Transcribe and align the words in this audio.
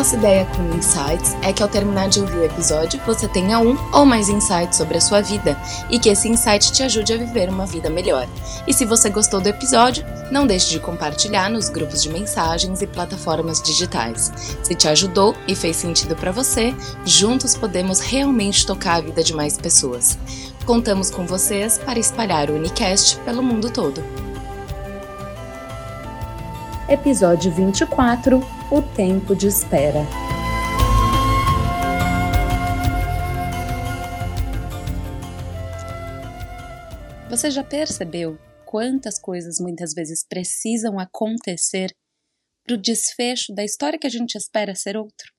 nossa 0.00 0.16
ideia 0.16 0.46
com 0.46 0.78
Insights 0.78 1.36
é 1.42 1.52
que 1.52 1.62
ao 1.62 1.68
terminar 1.68 2.08
de 2.08 2.20
ouvir 2.20 2.38
o 2.38 2.44
episódio, 2.44 2.98
você 3.04 3.28
tenha 3.28 3.58
um 3.58 3.76
ou 3.92 4.06
mais 4.06 4.30
insights 4.30 4.78
sobre 4.78 4.96
a 4.96 5.00
sua 5.00 5.20
vida 5.20 5.60
e 5.90 5.98
que 5.98 6.08
esse 6.08 6.26
insight 6.26 6.72
te 6.72 6.82
ajude 6.82 7.12
a 7.12 7.18
viver 7.18 7.50
uma 7.50 7.66
vida 7.66 7.90
melhor. 7.90 8.26
E 8.66 8.72
se 8.72 8.86
você 8.86 9.10
gostou 9.10 9.42
do 9.42 9.50
episódio, 9.50 10.02
não 10.30 10.46
deixe 10.46 10.70
de 10.70 10.80
compartilhar 10.80 11.50
nos 11.50 11.68
grupos 11.68 12.02
de 12.02 12.08
mensagens 12.08 12.80
e 12.80 12.86
plataformas 12.86 13.60
digitais. 13.60 14.32
Se 14.62 14.74
te 14.74 14.88
ajudou 14.88 15.36
e 15.46 15.54
fez 15.54 15.76
sentido 15.76 16.16
para 16.16 16.32
você, 16.32 16.74
juntos 17.04 17.54
podemos 17.54 18.00
realmente 18.00 18.66
tocar 18.66 18.94
a 18.94 19.00
vida 19.02 19.22
de 19.22 19.34
mais 19.34 19.58
pessoas. 19.58 20.18
Contamos 20.64 21.10
com 21.10 21.26
vocês 21.26 21.76
para 21.76 21.98
espalhar 21.98 22.48
o 22.48 22.54
Unicast 22.54 23.18
pelo 23.18 23.42
mundo 23.42 23.68
todo. 23.68 24.02
Episódio 26.88 27.52
24 27.52 28.59
O 28.72 28.80
Tempo 28.94 29.34
de 29.34 29.48
Espera. 29.48 30.04
Você 37.28 37.50
já 37.50 37.64
percebeu 37.64 38.38
quantas 38.64 39.18
coisas 39.18 39.56
muitas 39.58 39.92
vezes 39.92 40.24
precisam 40.24 41.00
acontecer 41.00 41.92
para 42.64 42.76
o 42.76 42.80
desfecho 42.80 43.52
da 43.52 43.64
história 43.64 43.98
que 43.98 44.06
a 44.06 44.10
gente 44.10 44.36
espera 44.36 44.72
ser 44.76 44.96
outro? 44.96 45.32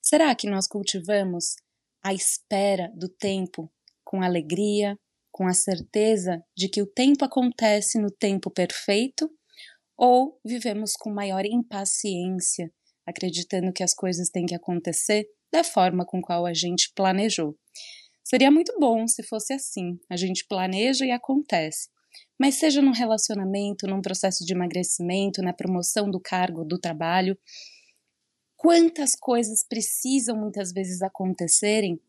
Será 0.00 0.32
que 0.32 0.48
nós 0.48 0.68
cultivamos 0.68 1.56
a 2.00 2.14
espera 2.14 2.92
do 2.94 3.08
tempo 3.08 3.68
com 4.04 4.22
alegria, 4.22 4.96
com 5.32 5.48
a 5.48 5.52
certeza 5.52 6.40
de 6.56 6.68
que 6.68 6.80
o 6.80 6.86
tempo 6.86 7.24
acontece 7.24 7.98
no 7.98 8.08
tempo 8.08 8.52
perfeito? 8.52 9.28
Ou 10.04 10.36
vivemos 10.44 10.94
com 10.94 11.12
maior 11.12 11.46
impaciência, 11.46 12.72
acreditando 13.06 13.72
que 13.72 13.84
as 13.84 13.94
coisas 13.94 14.30
têm 14.30 14.44
que 14.44 14.54
acontecer 14.54 15.28
da 15.52 15.62
forma 15.62 16.04
com 16.04 16.20
qual 16.20 16.44
a 16.44 16.52
gente 16.52 16.90
planejou? 16.92 17.56
Seria 18.24 18.50
muito 18.50 18.76
bom 18.80 19.06
se 19.06 19.22
fosse 19.22 19.52
assim, 19.52 19.96
a 20.10 20.16
gente 20.16 20.44
planeja 20.48 21.06
e 21.06 21.12
acontece. 21.12 21.88
Mas 22.36 22.56
seja 22.56 22.82
num 22.82 22.90
relacionamento, 22.90 23.86
num 23.86 24.02
processo 24.02 24.44
de 24.44 24.52
emagrecimento, 24.52 25.40
na 25.40 25.52
promoção 25.52 26.10
do 26.10 26.18
cargo, 26.18 26.64
do 26.64 26.80
trabalho, 26.80 27.38
quantas 28.56 29.14
coisas 29.14 29.64
precisam 29.64 30.36
muitas 30.36 30.72
vezes 30.72 31.00
acontecerem 31.00 32.00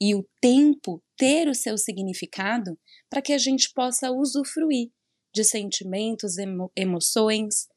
e 0.00 0.12
o 0.12 0.26
tempo 0.40 1.00
ter 1.16 1.46
o 1.46 1.54
seu 1.54 1.78
significado 1.78 2.76
para 3.08 3.22
que 3.22 3.32
a 3.32 3.38
gente 3.38 3.72
possa 3.72 4.10
usufruir 4.10 4.90
de 5.38 5.44
sentimentos, 5.44 6.36
emo 6.36 6.72
emoções, 6.74 7.68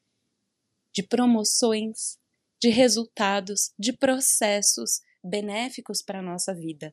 de 0.91 1.03
promoções, 1.03 2.17
de 2.59 2.69
resultados, 2.69 3.71
de 3.77 3.93
processos 3.93 4.99
benéficos 5.23 6.01
para 6.01 6.19
a 6.19 6.23
nossa 6.23 6.55
vida. 6.55 6.91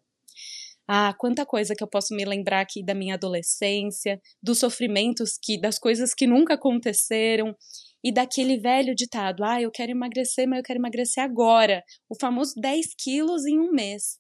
Ah, 0.87 1.15
quanta 1.19 1.47
coisa 1.47 1.75
que 1.75 1.83
eu 1.83 1.89
posso 1.89 2.15
me 2.15 2.23
lembrar 2.23 2.61
aqui 2.61 2.85
da 2.85 2.95
minha 2.95 3.15
adolescência, 3.15 4.21
dos 4.43 4.59
sofrimentos 4.59 5.39
que, 5.43 5.59
das 5.59 5.79
coisas 5.79 6.13
que 6.13 6.27
nunca 6.27 6.55
aconteceram 6.55 7.57
e 8.05 8.13
daquele 8.13 8.59
velho 8.59 8.95
ditado: 8.95 9.43
ah, 9.45 9.61
eu 9.63 9.71
quero 9.71 9.93
emagrecer, 9.93 10.47
mas 10.47 10.59
eu 10.59 10.65
quero 10.65 10.79
emagrecer 10.79 11.25
agora. 11.25 11.83
O 12.11 12.15
famoso 12.15 12.53
10 12.61 12.95
quilos 12.95 13.47
em 13.47 13.59
um 13.59 13.73
mês. 13.73 14.19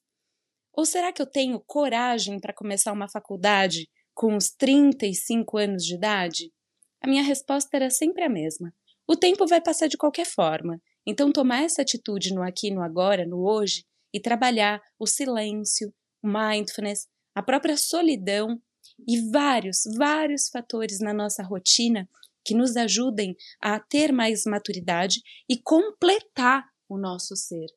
Ou 0.72 0.86
será 0.86 1.12
que 1.12 1.20
eu 1.20 1.26
tenho 1.26 1.62
coragem 1.66 2.40
para 2.40 2.54
começar 2.54 2.92
uma 2.92 3.08
faculdade 3.08 3.86
com 4.18 4.34
os 4.34 4.50
35 4.50 5.56
anos 5.56 5.84
de 5.84 5.94
idade? 5.94 6.52
A 7.00 7.06
minha 7.06 7.22
resposta 7.22 7.76
era 7.76 7.88
sempre 7.88 8.24
a 8.24 8.28
mesma. 8.28 8.74
O 9.06 9.14
tempo 9.14 9.46
vai 9.46 9.60
passar 9.60 9.86
de 9.86 9.96
qualquer 9.96 10.26
forma, 10.26 10.82
então 11.06 11.30
tomar 11.30 11.62
essa 11.62 11.82
atitude 11.82 12.34
no 12.34 12.42
aqui, 12.42 12.68
no 12.68 12.82
agora, 12.82 13.24
no 13.24 13.48
hoje 13.48 13.86
e 14.12 14.18
trabalhar 14.18 14.82
o 14.98 15.06
silêncio, 15.06 15.94
o 16.20 16.26
mindfulness, 16.26 17.06
a 17.32 17.40
própria 17.44 17.76
solidão 17.76 18.60
e 19.06 19.20
vários, 19.30 19.82
vários 19.96 20.48
fatores 20.48 20.98
na 20.98 21.14
nossa 21.14 21.44
rotina 21.44 22.08
que 22.44 22.54
nos 22.54 22.76
ajudem 22.76 23.36
a 23.62 23.78
ter 23.78 24.10
mais 24.10 24.42
maturidade 24.46 25.20
e 25.48 25.56
completar 25.56 26.64
o 26.88 26.98
nosso 26.98 27.36
ser. 27.36 27.68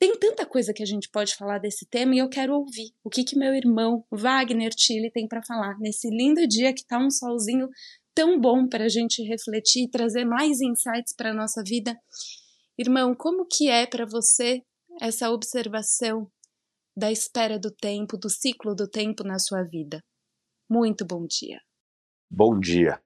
Tem 0.00 0.18
tanta 0.18 0.46
coisa 0.46 0.72
que 0.72 0.82
a 0.82 0.86
gente 0.86 1.10
pode 1.10 1.36
falar 1.36 1.58
desse 1.58 1.84
tema 1.84 2.14
e 2.14 2.18
eu 2.20 2.30
quero 2.30 2.54
ouvir 2.54 2.90
o 3.04 3.10
que 3.10 3.22
que 3.22 3.38
meu 3.38 3.54
irmão 3.54 4.02
Wagner 4.10 4.72
Chile 4.74 5.10
tem 5.12 5.28
para 5.28 5.42
falar 5.46 5.78
nesse 5.78 6.08
lindo 6.08 6.48
dia 6.48 6.72
que 6.72 6.86
tá 6.86 6.98
um 6.98 7.10
solzinho 7.10 7.68
tão 8.14 8.40
bom 8.40 8.66
para 8.66 8.86
a 8.86 8.88
gente 8.88 9.22
refletir 9.22 9.84
e 9.84 9.90
trazer 9.90 10.24
mais 10.24 10.62
insights 10.62 11.14
para 11.14 11.34
nossa 11.34 11.62
vida. 11.62 11.94
Irmão, 12.78 13.14
como 13.14 13.44
que 13.46 13.68
é 13.68 13.86
para 13.86 14.06
você 14.06 14.62
essa 15.02 15.30
observação 15.30 16.26
da 16.96 17.12
espera 17.12 17.58
do 17.58 17.70
tempo, 17.70 18.16
do 18.16 18.30
ciclo 18.30 18.74
do 18.74 18.88
tempo 18.88 19.22
na 19.22 19.38
sua 19.38 19.62
vida? 19.64 20.02
Muito 20.66 21.04
bom 21.04 21.26
dia. 21.26 21.60
Bom 22.30 22.58
dia. 22.58 22.98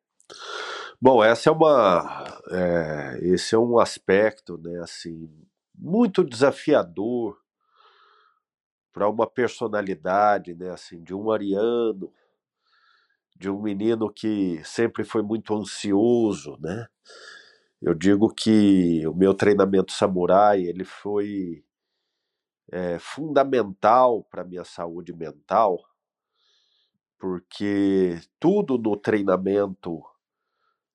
Bom, 1.03 1.25
essa 1.25 1.50
é 1.50 1.53
uma, 1.53 2.41
é, 2.53 3.19
esse 3.25 3.56
é 3.56 3.59
um 3.59 3.81
aspecto, 3.81 4.56
né, 4.59 4.78
assim, 4.81 5.28
muito 5.75 6.25
desafiador 6.25 7.39
para 8.93 9.09
uma 9.09 9.27
personalidade, 9.27 10.55
né, 10.55 10.71
assim, 10.71 11.03
de 11.03 11.15
um 11.15 11.31
ariano, 11.31 12.12
de 13.37 13.51
um 13.51 13.61
menino 13.61 14.11
que 14.13 14.63
sempre 14.65 15.05
foi 15.05 15.23
muito 15.23 15.55
ansioso, 15.55 16.57
né? 16.61 16.87
Eu 17.83 17.95
digo 17.95 18.33
que 18.33 19.07
o 19.07 19.15
meu 19.15 19.34
treinamento 19.34 19.93
samurai 19.93 20.63
ele 20.63 20.84
foi 20.84 21.65
é, 22.73 22.99
fundamental 22.99 24.25
para 24.25 24.45
minha 24.45 24.65
saúde 24.65 25.13
mental, 25.13 25.79
porque 27.19 28.21
tudo 28.39 28.79
no 28.79 28.97
treinamento 28.97 30.03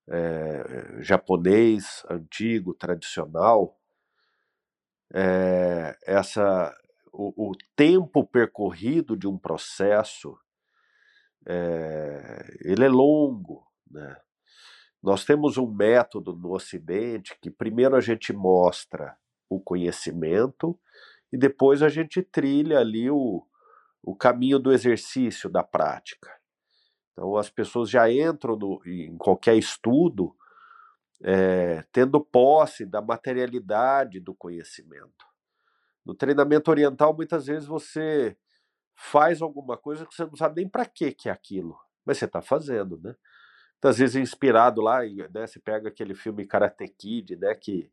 é, 0.07 1.01
japonês 1.01 2.03
antigo, 2.09 2.73
tradicional, 2.73 3.78
é, 5.13 5.97
essa 6.05 6.75
o, 7.11 7.51
o, 7.51 7.55
tempo 7.75 8.25
percorrido 8.25 9.17
de 9.17 9.27
um 9.27 9.37
processo 9.37 10.37
é, 11.47 12.57
ele 12.61 12.85
é 12.85 12.89
longo, 12.89 13.65
né? 13.89 14.17
Nós 15.01 15.23
temos 15.23 15.57
um 15.57 15.71
método 15.71 16.35
no 16.35 16.53
Ocidente 16.53 17.37
que 17.41 17.49
primeiro 17.49 17.95
a 17.95 18.01
gente 18.01 18.33
mostra 18.33 19.17
o 19.49 19.59
conhecimento 19.59 20.77
e 21.31 21.37
depois 21.37 21.81
a 21.81 21.87
gente 21.87 22.21
trilha 22.21 22.79
ali 22.79 23.09
o, 23.09 23.45
o 24.03 24.15
caminho 24.15 24.59
do 24.59 24.73
exercício, 24.73 25.49
da 25.49 25.63
prática. 25.63 26.29
Então 27.13 27.37
as 27.37 27.49
pessoas 27.49 27.89
já 27.89 28.11
entram 28.11 28.57
no, 28.57 28.81
em 28.85 29.17
qualquer 29.17 29.55
estudo 29.55 30.35
é, 31.23 31.83
tendo 31.91 32.21
posse 32.21 32.85
da 32.85 33.01
materialidade 33.01 34.19
do 34.19 34.33
conhecimento. 34.33 35.27
No 36.05 36.15
treinamento 36.15 36.71
oriental, 36.71 37.13
muitas 37.13 37.45
vezes 37.47 37.67
você 37.67 38.37
faz 38.95 39.41
alguma 39.41 39.77
coisa 39.77 40.05
que 40.05 40.13
você 40.13 40.25
não 40.25 40.35
sabe 40.35 40.61
nem 40.61 40.69
para 40.69 40.85
que 40.85 41.15
é 41.25 41.31
aquilo, 41.31 41.77
mas 42.05 42.17
você 42.17 42.25
está 42.25 42.41
fazendo, 42.41 42.99
né? 43.01 43.15
Muitas 43.75 43.97
vezes 43.97 44.15
inspirado 44.15 44.81
lá, 44.81 44.99
né? 45.03 45.47
Você 45.47 45.59
pega 45.59 45.87
aquele 45.87 46.13
filme 46.13 46.45
Karate 46.45 46.87
Kid, 46.87 47.37
né? 47.37 47.55
Que 47.55 47.91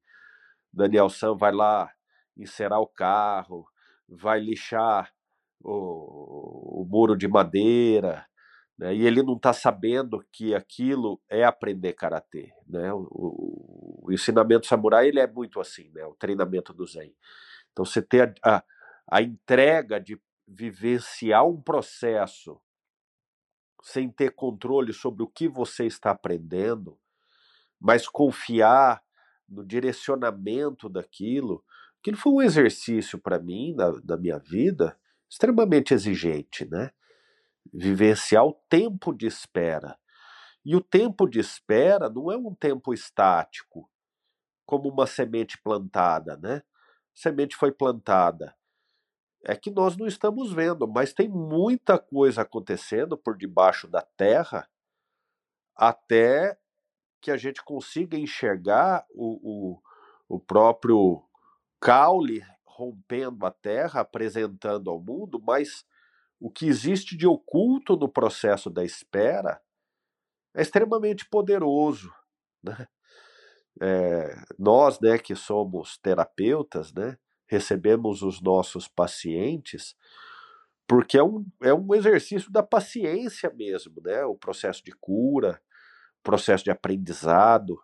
Daniel 0.73 1.09
San 1.09 1.37
vai 1.37 1.53
lá 1.53 1.93
encerar 2.37 2.81
o 2.81 2.87
carro, 2.87 3.67
vai 4.09 4.41
lixar 4.41 5.13
o, 5.63 6.83
o 6.83 6.84
muro 6.84 7.17
de 7.17 7.29
madeira, 7.29 8.27
né? 8.78 8.95
E 8.95 9.07
ele 9.07 9.23
não 9.23 9.37
está 9.37 9.53
sabendo 9.53 10.25
que 10.31 10.55
aquilo 10.55 11.21
é 11.28 11.45
aprender 11.45 11.95
karatê. 11.95 12.53
Né? 12.69 12.93
O, 12.93 13.07
o, 13.11 14.01
o, 14.07 14.13
ensinamento 14.13 14.67
samurai 14.67 15.09
ele 15.09 15.21
é 15.21 15.27
muito 15.27 15.61
assim, 15.61 15.91
né? 15.95 16.05
o 16.05 16.15
treinamento 16.15 16.73
do 16.73 16.87
Zen. 16.87 17.15
Então 17.73 17.84
você 17.84 18.03
ter 18.03 18.34
a, 18.43 18.57
a, 18.57 18.65
a 19.11 19.23
entrega 19.23 19.99
de 19.99 20.21
vivenciar 20.47 21.47
um 21.47 21.61
processo 21.61 22.61
sem 23.83 24.11
ter 24.11 24.31
controle 24.33 24.93
sobre 24.93 25.22
o 25.22 25.29
que 25.29 25.49
você 25.49 25.87
está 25.87 26.11
aprendendo, 26.11 26.99
mas 27.81 28.09
confiar 28.09 29.03
no 29.49 29.65
direcionamento 29.65 30.89
daquilo. 30.89 31.65
Aquilo 32.01 32.17
foi 32.17 32.33
um 32.33 32.43
exercício 32.43 33.19
para 33.19 33.39
mim, 33.39 33.75
na, 33.75 33.93
na 34.05 34.17
minha 34.17 34.39
vida, 34.39 34.99
extremamente 35.29 35.95
exigente, 35.95 36.69
né? 36.69 36.91
Vivenciar 37.72 38.45
o 38.45 38.53
tempo 38.68 39.13
de 39.13 39.27
espera. 39.27 39.98
E 40.65 40.74
o 40.74 40.80
tempo 40.80 41.28
de 41.28 41.39
espera 41.39 42.09
não 42.09 42.30
é 42.30 42.36
um 42.36 42.54
tempo 42.54 42.92
estático, 42.92 43.89
como 44.65 44.89
uma 44.89 45.07
semente 45.07 45.60
plantada, 45.63 46.36
né? 46.36 46.63
semente 47.16 47.57
foi 47.57 47.72
plantada. 47.72 48.54
É 49.45 49.57
que 49.57 49.71
nós 49.71 49.97
não 49.97 50.07
estamos 50.07 50.53
vendo, 50.53 50.86
mas 50.86 51.13
tem 51.13 51.28
muita 51.28 51.98
coisa 51.98 52.42
acontecendo 52.42 53.16
por 53.16 53.36
debaixo 53.36 53.89
da 53.89 54.03
terra 54.03 54.69
até 55.74 56.59
que 57.21 57.30
a 57.30 57.36
gente 57.36 57.62
consiga 57.65 58.19
enxergar 58.19 59.07
o, 59.10 59.77
o, 59.77 59.83
o 60.36 60.41
próprio 60.41 61.22
caule 61.80 62.42
rompendo 62.65 63.47
a 63.47 63.51
terra, 63.51 64.01
apresentando 64.01 64.91
ao 64.91 65.01
mundo, 65.01 65.41
mas 65.41 65.84
o 66.41 66.50
que 66.50 66.66
existe 66.66 67.16
de 67.16 67.27
oculto 67.27 67.97
no 67.97 68.09
processo 68.09 68.68
da 68.71 68.84
espera 68.84 69.60
é 70.54 70.62
extremamente 70.62 71.28
poderoso. 71.28 72.12
Né? 72.62 72.86
É, 73.80 74.44
nós, 74.59 74.98
né, 75.00 75.18
que 75.18 75.34
somos 75.34 75.98
terapeutas, 75.98 76.92
né, 76.92 77.18
recebemos 77.47 78.22
os 78.22 78.41
nossos 78.41 78.88
pacientes 78.88 79.94
porque 80.86 81.18
é 81.18 81.22
um, 81.22 81.44
é 81.62 81.74
um 81.74 81.94
exercício 81.94 82.50
da 82.50 82.62
paciência 82.62 83.50
mesmo, 83.50 84.00
né? 84.03 84.24
O 84.24 84.36
processo 84.36 84.84
de 84.84 84.92
cura, 84.92 85.60
processo 86.22 86.62
de 86.62 86.71
aprendizado. 86.71 87.80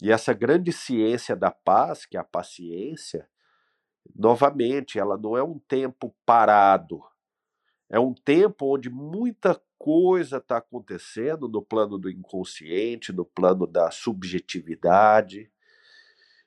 E 0.00 0.10
essa 0.10 0.32
grande 0.32 0.72
ciência 0.72 1.36
da 1.36 1.50
paz, 1.50 2.06
que 2.06 2.16
é 2.16 2.20
a 2.20 2.24
paciência, 2.24 3.28
novamente, 4.14 4.98
ela 4.98 5.18
não 5.18 5.36
é 5.36 5.42
um 5.42 5.58
tempo 5.58 6.14
parado, 6.24 7.02
é 7.88 8.00
um 8.00 8.12
tempo 8.12 8.74
onde 8.74 8.90
muita 8.90 9.60
coisa 9.78 10.38
está 10.38 10.56
acontecendo 10.56 11.48
no 11.48 11.62
plano 11.62 11.98
do 11.98 12.10
inconsciente, 12.10 13.12
no 13.12 13.24
plano 13.24 13.66
da 13.66 13.90
subjetividade. 13.90 15.50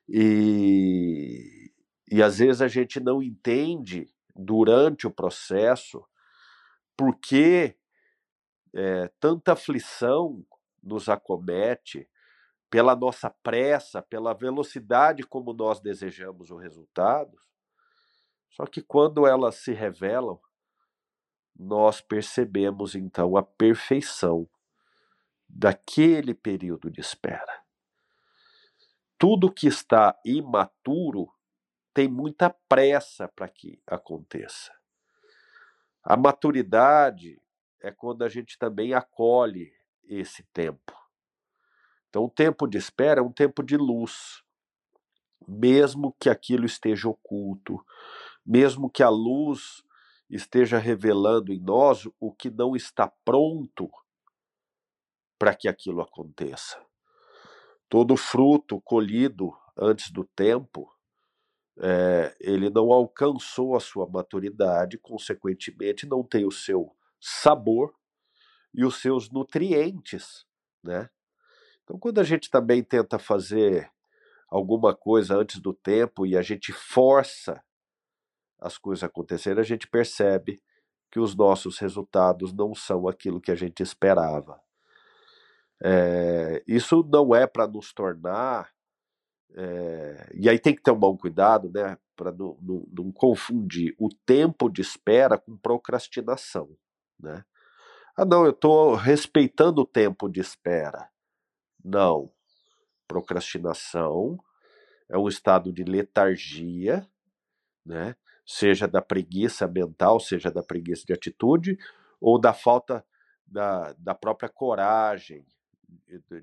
E, 0.08 1.72
e 2.12 2.22
às 2.22 2.40
vezes 2.40 2.62
a 2.62 2.68
gente 2.68 3.00
não 3.00 3.24
entende 3.24 4.12
durante 4.36 5.08
o 5.08 5.12
processo 5.12 6.04
por 6.98 7.16
que 7.18 7.76
é, 8.74 9.10
tanta 9.20 9.54
aflição 9.54 10.46
nos 10.84 11.08
acomete 11.08 12.10
pela 12.70 12.96
nossa 12.96 13.30
pressa, 13.30 14.02
pela 14.02 14.34
velocidade 14.34 15.24
como 15.24 15.54
nós 15.54 15.80
desejamos 15.80 16.52
o 16.52 16.58
resultado. 16.58 17.38
Só 18.50 18.66
que 18.66 18.82
quando 18.82 19.26
elas 19.26 19.56
se 19.56 19.72
revelam, 19.72 20.40
nós 21.60 22.00
percebemos 22.00 22.96
então 22.96 23.36
a 23.36 23.44
perfeição 23.44 24.50
daquele 25.48 26.34
período 26.34 26.90
de 26.90 27.02
espera. 27.02 27.62
Tudo 29.18 29.52
que 29.52 29.68
está 29.68 30.18
imaturo 30.24 31.30
tem 31.94 32.08
muita 32.08 32.50
pressa 32.50 33.28
para 33.28 33.50
que 33.50 33.82
aconteça. 33.86 34.74
A 36.02 36.16
maturidade 36.16 37.42
é 37.82 37.92
quando 37.92 38.24
a 38.24 38.30
gente 38.30 38.58
também 38.58 38.94
acolhe 38.94 39.74
esse 40.06 40.44
tempo. 40.54 40.98
Então, 42.08 42.24
o 42.24 42.30
tempo 42.30 42.68
de 42.68 42.78
espera 42.78 43.20
é 43.20 43.24
um 43.24 43.34
tempo 43.34 43.62
de 43.62 43.76
luz, 43.76 44.42
mesmo 45.46 46.16
que 46.18 46.30
aquilo 46.30 46.66
esteja 46.66 47.10
oculto, 47.10 47.86
mesmo 48.46 48.90
que 48.90 49.04
a 49.04 49.10
luz 49.10 49.84
esteja 50.30 50.78
revelando 50.78 51.52
em 51.52 51.60
nós 51.60 52.08
o 52.20 52.32
que 52.32 52.50
não 52.50 52.76
está 52.76 53.08
pronto 53.26 53.90
para 55.38 55.56
que 55.56 55.68
aquilo 55.68 56.02
aconteça. 56.02 56.80
Todo 57.88 58.16
fruto 58.16 58.80
colhido 58.82 59.52
antes 59.76 60.12
do 60.12 60.24
tempo, 60.24 60.94
é, 61.80 62.36
ele 62.40 62.70
não 62.70 62.92
alcançou 62.92 63.76
a 63.76 63.80
sua 63.80 64.08
maturidade, 64.08 64.98
consequentemente, 64.98 66.06
não 66.06 66.24
tem 66.24 66.46
o 66.46 66.52
seu 66.52 66.96
sabor 67.20 67.96
e 68.74 68.86
os 68.86 69.02
seus 69.02 69.32
nutrientes, 69.32 70.46
né? 70.84 71.10
Então, 71.84 71.98
quando 71.98 72.20
a 72.20 72.24
gente 72.24 72.52
também 72.52 72.84
tenta 72.84 73.18
fazer 73.18 73.92
alguma 74.48 74.96
coisa 74.96 75.36
antes 75.36 75.60
do 75.60 75.74
tempo 75.74 76.26
e 76.26 76.38
a 76.38 76.42
gente 76.42 76.72
força 76.72 77.64
as 78.60 78.78
coisas 78.78 79.04
acontecerem, 79.04 79.60
a 79.60 79.66
gente 79.66 79.88
percebe 79.88 80.62
que 81.12 81.20
os 81.20 81.36
nossos 81.36 81.80
resultados 81.80 82.54
não 82.54 82.76
são 82.76 83.08
aquilo 83.08 83.42
que 83.42 83.52
a 83.52 83.56
gente 83.56 83.82
esperava. 83.82 84.62
É, 85.82 86.62
isso 86.68 87.04
não 87.12 87.34
é 87.34 87.48
para 87.48 87.68
nos 87.68 87.94
tornar. 87.94 88.70
É, 89.56 90.30
e 90.34 90.50
aí 90.50 90.60
tem 90.60 90.76
que 90.76 90.84
ter 90.84 90.92
um 90.92 91.00
bom 91.00 91.18
cuidado, 91.18 91.72
né? 91.74 91.98
Para 92.16 92.32
não, 92.32 92.58
não, 92.62 92.86
não, 92.92 93.12
confundir 93.12 93.96
o 93.98 94.10
tempo 94.10 94.70
de 94.70 94.82
espera 94.82 95.38
com 95.38 95.58
procrastinação. 95.58 96.70
Né? 97.20 97.44
Ah, 98.16 98.26
não, 98.26 98.44
eu 98.44 98.52
estou 98.52 98.94
respeitando 98.94 99.82
o 99.82 99.86
tempo 99.86 100.30
de 100.30 100.42
espera. 100.42 101.10
Não. 101.84 102.32
Procrastinação 103.08 104.38
é 105.08 105.18
um 105.18 105.28
estado 105.28 105.72
de 105.74 105.84
letargia, 105.84 107.08
né? 107.84 108.16
Seja 108.50 108.88
da 108.88 109.00
preguiça 109.00 109.68
mental, 109.68 110.20
seja 110.20 110.50
da 110.50 110.64
preguiça 110.64 111.06
de 111.06 111.14
atitude, 111.14 111.78
ou 112.20 112.42
da 112.42 112.52
falta 112.52 113.06
da, 113.46 113.94
da 113.94 114.16
própria 114.16 114.50
coragem 114.50 115.46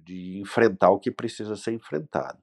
de, 0.04 0.38
enfrentar 0.38 0.90
o 0.90 1.00
que 1.00 1.10
precisa 1.10 1.56
ser 1.56 1.72
enfrentado. 1.72 2.40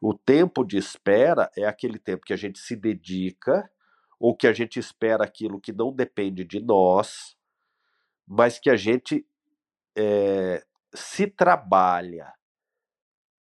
O 0.00 0.14
tempo 0.14 0.64
de 0.64 0.76
espera 0.76 1.48
é 1.56 1.64
aquele 1.64 1.96
tempo 1.96 2.26
que 2.26 2.32
a 2.32 2.36
gente 2.36 2.58
se 2.58 2.74
dedica, 2.74 3.70
ou 4.18 4.36
que 4.36 4.48
a 4.48 4.52
gente 4.52 4.80
espera 4.80 5.22
aquilo 5.22 5.60
que 5.60 5.72
não 5.72 5.92
depende 5.92 6.44
de 6.44 6.58
nós, 6.58 7.36
mas 8.26 8.58
que 8.58 8.68
a 8.68 8.76
gente 8.76 9.24
é, 9.96 10.66
se 10.92 11.28
trabalha 11.28 12.34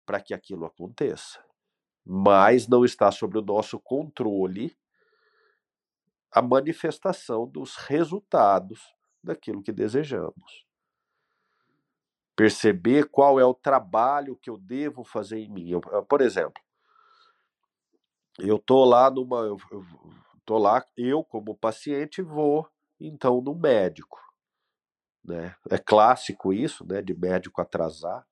para 0.05 0.19
que 0.19 0.33
aquilo 0.33 0.65
aconteça. 0.65 1.41
Mas 2.05 2.67
não 2.67 2.83
está 2.83 3.09
sob 3.09 3.37
o 3.37 3.41
nosso 3.41 3.79
controle 3.79 4.75
a 6.35 6.41
manifestação 6.41 7.47
dos 7.47 7.77
resultados 7.77 8.93
daquilo 9.23 9.63
que 9.63 9.71
desejamos. 9.71 10.65
Perceber 12.35 13.09
qual 13.09 13.39
é 13.39 13.45
o 13.45 13.53
trabalho 13.53 14.35
que 14.35 14.49
eu 14.49 14.57
devo 14.57 15.05
fazer 15.05 15.39
em 15.39 15.49
mim. 15.49 15.69
Eu, 15.69 15.79
por 15.81 16.19
exemplo, 16.19 16.61
eu 18.37 18.59
tô 18.59 18.83
lá 18.83 19.09
numa, 19.09 19.37
eu, 19.43 19.57
eu 19.71 19.85
tô 20.43 20.57
lá, 20.57 20.85
eu 20.97 21.23
como 21.23 21.55
paciente 21.55 22.21
vou 22.21 22.69
então 22.99 23.39
no 23.39 23.55
médico, 23.55 24.19
né? 25.23 25.55
É 25.69 25.77
clássico 25.77 26.51
isso, 26.51 26.85
né, 26.85 27.01
de 27.01 27.17
médico 27.17 27.61
atrasar. 27.61 28.27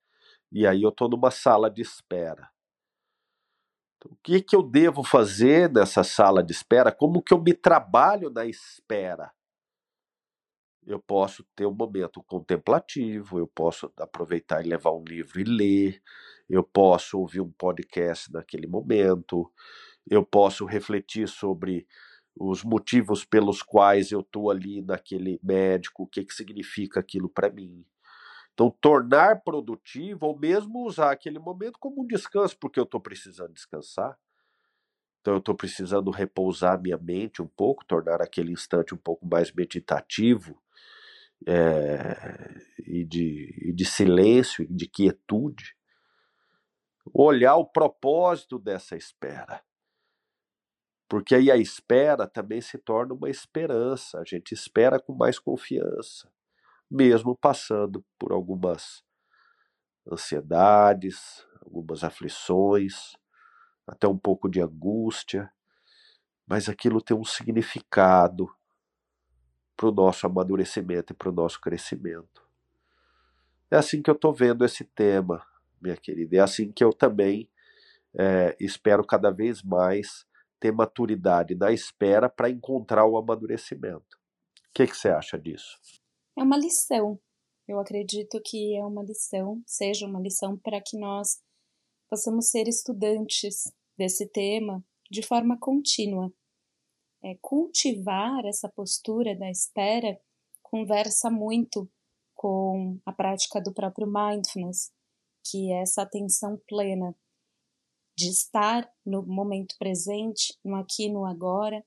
E 0.52 0.68
aí 0.68 0.84
eu 0.84 0.92
tô 0.92 1.08
numa 1.08 1.32
sala 1.32 1.72
de 1.72 1.82
espera. 1.82 2.53
O 4.06 4.16
que, 4.18 4.42
que 4.42 4.56
eu 4.56 4.62
devo 4.62 5.04
fazer 5.04 5.72
nessa 5.72 6.04
sala 6.04 6.44
de 6.44 6.52
espera? 6.52 6.92
Como 6.92 7.22
que 7.22 7.34
eu 7.34 7.42
me 7.42 7.54
trabalho 7.54 8.30
na 8.30 8.46
espera? 8.46 9.32
Eu 10.86 11.00
posso 11.00 11.46
ter 11.56 11.66
um 11.66 11.74
momento 11.74 12.22
contemplativo, 12.24 13.40
eu 13.40 13.48
posso 13.48 13.92
aproveitar 13.98 14.64
e 14.64 14.68
levar 14.68 14.92
um 14.92 15.04
livro 15.04 15.40
e 15.40 15.46
ler, 15.46 16.02
eu 16.50 16.62
posso 16.62 17.18
ouvir 17.18 17.40
um 17.40 17.52
podcast 17.52 18.32
naquele 18.34 18.68
momento, 18.68 19.50
eu 20.06 20.26
posso 20.26 20.66
refletir 20.66 21.30
sobre 21.30 21.88
os 22.36 22.64
motivos 22.64 23.24
pelos 23.24 23.62
quais 23.62 24.12
eu 24.12 24.20
estou 24.20 24.52
ali 24.52 24.82
naquele 24.82 25.40
médico, 25.42 26.04
o 26.04 26.08
que, 26.08 26.26
que 26.26 26.34
significa 26.34 27.00
aquilo 27.00 27.30
para 27.30 27.50
mim. 27.50 27.86
Então, 28.54 28.70
tornar 28.70 29.42
produtivo 29.42 30.28
ou 30.28 30.38
mesmo 30.38 30.86
usar 30.86 31.12
aquele 31.12 31.40
momento 31.40 31.80
como 31.80 32.04
um 32.04 32.08
descanso, 32.08 32.58
porque 32.60 32.80
eu 32.80 32.84
estou 32.84 33.02
precisando 33.02 33.52
descansar. 33.52 34.18
Então, 35.22 35.34
eu 35.34 35.40
estou 35.40 35.56
precisando 35.56 36.12
repousar 36.12 36.80
minha 36.80 36.98
mente 36.98 37.42
um 37.42 37.48
pouco, 37.48 37.86
tornar 37.86 38.22
aquele 38.22 38.52
instante 38.52 38.94
um 38.94 38.98
pouco 38.98 39.26
mais 39.26 39.52
meditativo 39.52 40.62
é, 41.48 42.56
e, 42.86 43.04
de, 43.04 43.70
e 43.70 43.74
de 43.74 43.86
silêncio, 43.86 44.68
de 44.70 44.88
quietude. 44.88 45.76
Olhar 47.12 47.56
o 47.56 47.66
propósito 47.66 48.60
dessa 48.60 48.96
espera. 48.96 49.64
Porque 51.10 51.34
aí 51.34 51.50
a 51.50 51.58
espera 51.58 52.28
também 52.28 52.62
se 52.62 52.78
torna 52.78 53.14
uma 53.14 53.30
esperança, 53.30 54.20
a 54.20 54.24
gente 54.24 54.54
espera 54.54 55.00
com 55.00 55.14
mais 55.14 55.40
confiança 55.40 56.32
mesmo 56.90 57.36
passando 57.36 58.04
por 58.18 58.32
algumas 58.32 59.04
ansiedades, 60.12 61.46
algumas 61.62 62.04
aflições, 62.04 63.14
até 63.88 64.08
um 64.08 64.18
pouco 64.18 64.50
de 64.50 64.62
angústia, 64.62 65.52
mas 66.46 66.68
aquilo 66.68 67.02
tem 67.02 67.16
um 67.16 67.24
significado 67.24 68.54
para 69.76 69.88
o 69.88 69.92
nosso 69.92 70.26
amadurecimento 70.26 71.14
e 71.14 71.16
para 71.16 71.30
o 71.30 71.34
nosso 71.34 71.60
crescimento. 71.60 72.44
É 73.72 73.78
assim 73.78 74.02
que 74.02 74.10
eu 74.10 74.16
estou 74.16 74.34
vendo 74.34 74.64
esse 74.64 74.84
tema, 74.84 75.44
minha 75.82 75.98
querida. 75.98 76.38
É 76.38 76.40
assim 76.40 76.72
que 76.72 76.84
eu 76.84 76.94
também 76.94 77.50
é, 78.16 78.56
espero 78.60 79.06
cada 79.06 79.32
vez 79.32 79.64
mais 79.64 80.26
ter 80.60 80.72
maturidade 80.72 81.56
na 81.56 81.72
espera 81.72 82.30
para 82.30 82.50
encontrar 82.50 83.06
o 83.06 83.18
amadurecimento. 83.18 84.18
O 84.70 84.74
que, 84.74 84.88
que 84.88 84.96
você 84.96 85.10
acha 85.10 85.38
disso? 85.38 85.78
É 86.38 86.44
uma 86.44 86.58
lição. 86.58 87.20
Eu 87.68 87.80
acredito 87.80 88.42
que 88.44 88.76
é 88.76 88.86
uma 88.86 89.04
lição, 89.04 89.62
seja 89.66 90.06
uma 90.06 90.20
lição 90.20 90.58
para 90.58 90.82
que 90.82 90.98
nós 90.98 91.40
possamos 92.10 92.50
ser 92.50 92.68
estudantes 92.68 93.72
desse 93.98 94.28
tema 94.28 94.84
de 95.10 95.22
forma 95.22 95.58
contínua. 95.58 96.32
É, 97.24 97.38
cultivar 97.42 98.46
essa 98.46 98.68
postura 98.68 99.36
da 99.36 99.50
espera 99.50 100.20
conversa 100.62 101.30
muito 101.30 101.90
com 102.36 103.00
a 103.06 103.14
prática 103.14 103.62
do 103.62 103.74
próprio 103.74 104.06
mindfulness, 104.06 104.92
que 105.46 105.72
é 105.72 105.82
essa 105.82 106.02
atenção 106.02 106.60
plena 106.68 107.16
de 108.18 108.30
estar 108.30 108.92
no 109.06 109.24
momento 109.24 109.76
presente, 109.80 110.58
no 110.64 110.76
aqui 110.76 111.06
e 111.06 111.12
no 111.12 111.26
agora. 111.26 111.84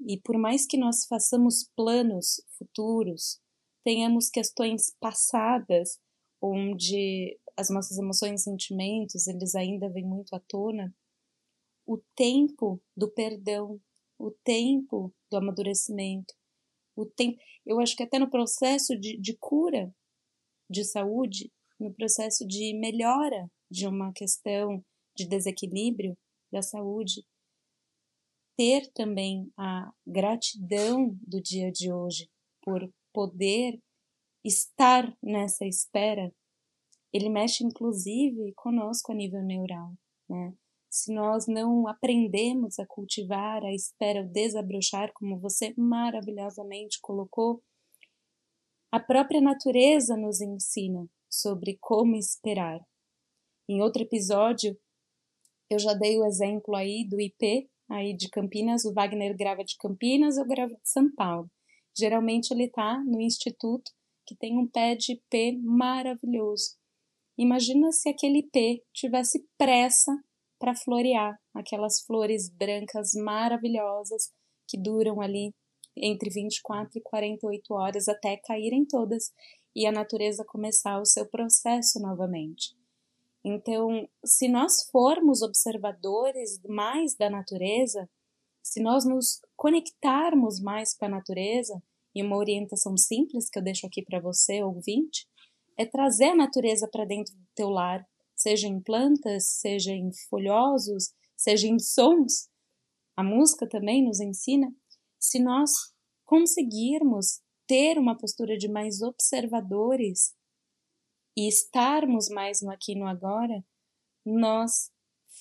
E 0.00 0.20
por 0.20 0.38
mais 0.38 0.66
que 0.66 0.76
nós 0.76 1.06
façamos 1.06 1.68
planos 1.76 2.42
futuros, 2.56 3.40
tenhamos 3.84 4.28
questões 4.28 4.94
passadas 5.00 5.98
onde 6.40 7.38
as 7.56 7.68
nossas 7.68 7.98
emoções 7.98 8.42
e 8.42 8.44
sentimentos, 8.44 9.26
eles 9.26 9.54
ainda 9.54 9.88
vêm 9.88 10.04
muito 10.04 10.34
à 10.34 10.40
tona, 10.40 10.94
o 11.84 11.98
tempo 12.14 12.80
do 12.96 13.10
perdão, 13.10 13.80
o 14.18 14.30
tempo 14.30 15.12
do 15.30 15.36
amadurecimento, 15.38 16.34
o 16.94 17.06
tempo, 17.06 17.38
eu 17.66 17.80
acho 17.80 17.96
que 17.96 18.02
até 18.02 18.18
no 18.18 18.30
processo 18.30 18.96
de, 18.96 19.18
de 19.18 19.36
cura 19.38 19.92
de 20.70 20.84
saúde, 20.84 21.50
no 21.78 21.92
processo 21.94 22.46
de 22.46 22.74
melhora 22.74 23.50
de 23.70 23.86
uma 23.86 24.12
questão 24.12 24.84
de 25.16 25.26
desequilíbrio 25.26 26.16
da 26.52 26.62
saúde, 26.62 27.24
ter 28.58 28.90
também 28.92 29.52
a 29.56 29.88
gratidão 30.04 31.16
do 31.24 31.40
dia 31.40 31.70
de 31.70 31.92
hoje 31.92 32.28
por 32.60 32.92
poder 33.12 33.80
estar 34.44 35.16
nessa 35.22 35.64
espera, 35.64 36.34
ele 37.12 37.28
mexe 37.28 37.64
inclusive 37.64 38.52
conosco 38.56 39.12
a 39.12 39.14
nível 39.14 39.42
neural, 39.44 39.92
né? 40.28 40.52
Se 40.90 41.14
nós 41.14 41.46
não 41.46 41.86
aprendemos 41.86 42.80
a 42.80 42.86
cultivar 42.86 43.62
a 43.62 43.72
espera, 43.72 44.22
o 44.22 44.28
desabrochar, 44.28 45.12
como 45.14 45.38
você 45.38 45.72
maravilhosamente 45.76 46.98
colocou, 47.00 47.62
a 48.90 48.98
própria 48.98 49.40
natureza 49.40 50.16
nos 50.16 50.40
ensina 50.40 51.06
sobre 51.30 51.76
como 51.80 52.16
esperar. 52.16 52.80
Em 53.68 53.82
outro 53.82 54.02
episódio, 54.02 54.76
eu 55.70 55.78
já 55.78 55.92
dei 55.92 56.18
o 56.18 56.24
exemplo 56.24 56.74
aí 56.74 57.06
do 57.06 57.20
IP, 57.20 57.70
aí 57.88 58.14
de 58.16 58.28
Campinas, 58.28 58.84
o 58.84 58.92
Wagner 58.92 59.36
grava 59.36 59.64
de 59.64 59.76
Campinas, 59.78 60.36
eu 60.36 60.46
gravo 60.46 60.74
de 60.74 60.88
São 60.88 61.10
Paulo. 61.14 61.50
Geralmente 61.96 62.52
ele 62.52 62.64
está 62.64 63.02
no 63.04 63.20
instituto 63.20 63.90
que 64.26 64.36
tem 64.36 64.58
um 64.58 64.68
pé 64.68 64.94
de 64.94 65.12
IP 65.12 65.58
maravilhoso. 65.62 66.76
Imagina 67.36 67.90
se 67.92 68.08
aquele 68.08 68.40
IP 68.40 68.82
tivesse 68.92 69.46
pressa 69.56 70.12
para 70.58 70.74
florear, 70.74 71.38
aquelas 71.54 72.00
flores 72.02 72.50
brancas 72.50 73.12
maravilhosas 73.14 74.32
que 74.68 74.76
duram 74.76 75.20
ali 75.20 75.54
entre 75.96 76.30
24 76.30 76.98
e 76.98 77.02
48 77.02 77.74
horas 77.74 78.08
até 78.08 78.36
caírem 78.36 78.84
todas 78.84 79.32
e 79.74 79.86
a 79.86 79.92
natureza 79.92 80.44
começar 80.44 81.00
o 81.00 81.06
seu 81.06 81.26
processo 81.26 82.00
novamente. 82.00 82.77
Então, 83.44 84.08
se 84.24 84.48
nós 84.48 84.88
formos 84.90 85.42
observadores 85.42 86.60
mais 86.68 87.16
da 87.16 87.30
natureza, 87.30 88.08
se 88.62 88.82
nós 88.82 89.04
nos 89.04 89.40
conectarmos 89.56 90.60
mais 90.60 90.94
com 90.94 91.06
a 91.06 91.08
natureza, 91.08 91.80
e 92.14 92.22
uma 92.22 92.36
orientação 92.36 92.96
simples 92.96 93.48
que 93.48 93.58
eu 93.58 93.62
deixo 93.62 93.86
aqui 93.86 94.02
para 94.02 94.20
você, 94.20 94.62
ouvinte, 94.62 95.26
é 95.76 95.86
trazer 95.86 96.30
a 96.30 96.36
natureza 96.36 96.88
para 96.90 97.04
dentro 97.04 97.32
do 97.34 97.46
teu 97.54 97.68
lar, 97.68 98.04
seja 98.34 98.66
em 98.66 98.80
plantas, 98.80 99.46
seja 99.60 99.92
em 99.92 100.10
folhosos, 100.28 101.12
seja 101.36 101.68
em 101.68 101.78
sons. 101.78 102.48
A 103.16 103.22
música 103.22 103.68
também 103.68 104.04
nos 104.04 104.20
ensina. 104.20 104.68
Se 105.18 105.38
nós 105.38 105.70
conseguirmos 106.24 107.40
ter 107.66 107.98
uma 107.98 108.16
postura 108.16 108.56
de 108.56 108.68
mais 108.68 109.00
observadores 109.02 110.34
e 111.38 111.46
estarmos 111.46 112.28
mais 112.28 112.60
no 112.60 112.68
aqui 112.68 112.94
e 112.94 112.98
no 112.98 113.06
agora, 113.06 113.64
nós 114.26 114.90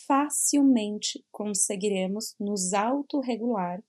facilmente 0.06 1.26
conseguiremos 1.32 2.36
nos 2.40 2.72
autorregular 2.72 3.84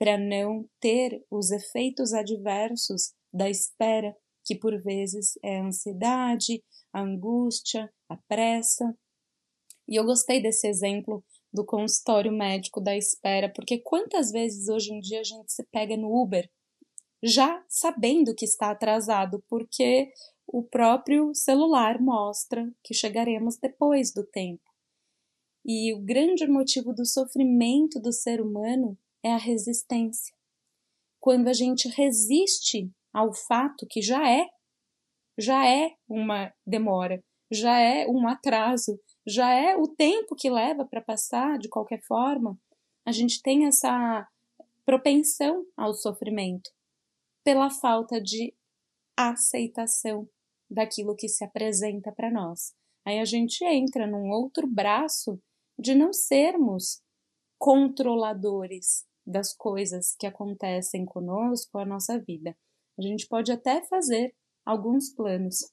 para 0.00 0.18
não 0.18 0.68
ter 0.80 1.24
os 1.30 1.52
efeitos 1.52 2.12
adversos 2.12 3.14
da 3.32 3.48
espera, 3.48 4.16
que 4.44 4.56
por 4.56 4.82
vezes 4.82 5.38
é 5.40 5.60
a 5.60 5.66
ansiedade, 5.66 6.60
a 6.92 7.02
angústia, 7.02 7.88
a 8.08 8.16
pressa. 8.16 8.92
E 9.86 9.94
eu 9.94 10.04
gostei 10.04 10.42
desse 10.42 10.66
exemplo 10.66 11.24
do 11.52 11.64
consultório 11.64 12.32
médico 12.32 12.80
da 12.80 12.96
espera, 12.96 13.48
porque 13.48 13.78
quantas 13.78 14.32
vezes 14.32 14.68
hoje 14.68 14.92
em 14.92 14.98
dia 14.98 15.20
a 15.20 15.24
gente 15.24 15.52
se 15.52 15.62
pega 15.70 15.96
no 15.96 16.20
Uber 16.20 16.50
já 17.22 17.64
sabendo 17.68 18.34
que 18.34 18.44
está 18.44 18.72
atrasado, 18.72 19.40
porque 19.48 20.12
o 20.50 20.62
próprio 20.62 21.34
celular 21.34 22.00
mostra 22.00 22.72
que 22.82 22.94
chegaremos 22.94 23.58
depois 23.58 24.12
do 24.12 24.24
tempo. 24.24 24.62
E 25.64 25.92
o 25.92 26.00
grande 26.00 26.46
motivo 26.46 26.94
do 26.94 27.04
sofrimento 27.04 28.00
do 28.00 28.12
ser 28.12 28.40
humano 28.40 28.98
é 29.22 29.32
a 29.32 29.36
resistência. 29.36 30.34
Quando 31.20 31.48
a 31.48 31.52
gente 31.52 31.88
resiste 31.88 32.90
ao 33.12 33.34
fato 33.34 33.86
que 33.86 34.00
já 34.00 34.30
é, 34.30 34.46
já 35.36 35.68
é 35.68 35.94
uma 36.08 36.52
demora, 36.66 37.22
já 37.50 37.78
é 37.78 38.06
um 38.06 38.26
atraso, 38.26 38.98
já 39.26 39.52
é 39.52 39.76
o 39.76 39.86
tempo 39.86 40.34
que 40.34 40.48
leva 40.48 40.86
para 40.86 41.02
passar 41.02 41.58
de 41.58 41.68
qualquer 41.68 42.00
forma, 42.02 42.58
a 43.04 43.12
gente 43.12 43.42
tem 43.42 43.66
essa 43.66 44.26
propensão 44.86 45.66
ao 45.76 45.92
sofrimento 45.92 46.70
pela 47.44 47.68
falta 47.68 48.20
de 48.20 48.54
aceitação 49.14 50.28
daquilo 50.70 51.16
que 51.16 51.28
se 51.28 51.44
apresenta 51.44 52.12
para 52.12 52.30
nós. 52.30 52.72
Aí 53.06 53.18
a 53.18 53.24
gente 53.24 53.64
entra 53.64 54.06
num 54.06 54.30
outro 54.30 54.66
braço 54.66 55.40
de 55.78 55.94
não 55.94 56.12
sermos 56.12 57.00
controladores 57.58 59.06
das 59.26 59.54
coisas 59.54 60.14
que 60.18 60.26
acontecem 60.26 61.04
conosco, 61.04 61.78
a 61.78 61.86
nossa 61.86 62.18
vida. 62.18 62.56
A 62.98 63.02
gente 63.02 63.26
pode 63.28 63.52
até 63.52 63.82
fazer 63.86 64.34
alguns 64.64 65.14
planos, 65.14 65.70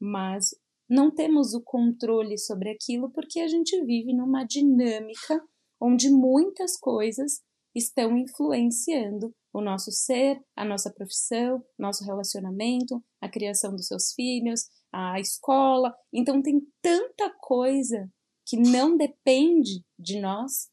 mas 0.00 0.50
não 0.88 1.10
temos 1.10 1.54
o 1.54 1.62
controle 1.62 2.38
sobre 2.38 2.70
aquilo 2.70 3.10
porque 3.10 3.40
a 3.40 3.48
gente 3.48 3.82
vive 3.84 4.14
numa 4.14 4.44
dinâmica 4.44 5.42
onde 5.80 6.10
muitas 6.10 6.78
coisas 6.78 7.42
estão 7.74 8.16
influenciando 8.16 9.32
o 9.58 9.64
nosso 9.64 9.90
ser, 9.90 10.40
a 10.56 10.64
nossa 10.64 10.92
profissão, 10.92 11.64
nosso 11.78 12.04
relacionamento, 12.04 13.02
a 13.20 13.28
criação 13.28 13.74
dos 13.74 13.86
seus 13.86 14.12
filhos, 14.12 14.68
a 14.92 15.20
escola. 15.20 15.94
Então 16.12 16.42
tem 16.42 16.60
tanta 16.80 17.30
coisa 17.40 18.10
que 18.46 18.56
não 18.56 18.96
depende 18.96 19.84
de 19.98 20.20
nós 20.20 20.70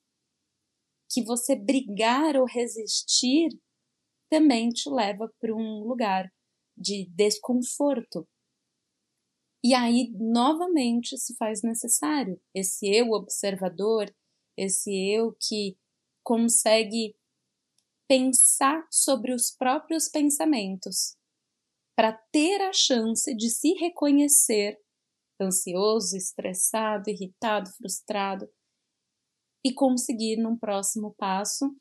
que 1.12 1.24
você 1.24 1.56
brigar 1.56 2.36
ou 2.36 2.46
resistir 2.46 3.50
também 4.30 4.70
te 4.70 4.89
leva 4.89 5.32
para 5.39 5.54
um 5.54 5.84
lugar 5.84 6.32
de 6.77 7.10
desconforto. 7.12 8.27
E 9.63 9.74
aí, 9.74 10.12
novamente, 10.13 11.18
se 11.18 11.36
faz 11.38 11.62
necessário 11.63 12.39
esse 12.54 12.88
eu 12.88 13.12
observador, 13.12 14.13
esse 14.58 14.92
eu 14.92 15.36
que 15.39 15.77
consegue 16.24 17.15
pensar 18.07 18.85
sobre 18.91 19.33
os 19.33 19.51
próprios 19.51 20.07
pensamentos, 20.09 21.15
para 21.95 22.13
ter 22.31 22.62
a 22.62 22.74
chance 22.74 23.33
de 23.35 23.50
se 23.50 23.74
reconhecer 23.74 24.77
ansioso, 25.41 26.15
estressado, 26.15 27.09
irritado, 27.09 27.69
frustrado 27.71 28.47
e 29.63 29.74
conseguir, 29.74 30.38
num 30.38 30.57
próximo 30.57 31.15
passo, 31.17 31.74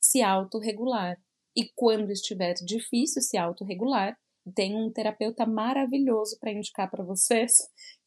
se 0.00 0.22
autorregular. 0.22 1.16
E 1.56 1.70
quando 1.74 2.10
estiver 2.10 2.54
difícil 2.54 3.22
se 3.22 3.36
autorregular, 3.36 4.16
tem 4.54 4.74
um 4.74 4.90
terapeuta 4.90 5.44
maravilhoso 5.46 6.38
para 6.40 6.52
indicar 6.52 6.90
para 6.90 7.04
vocês, 7.04 7.56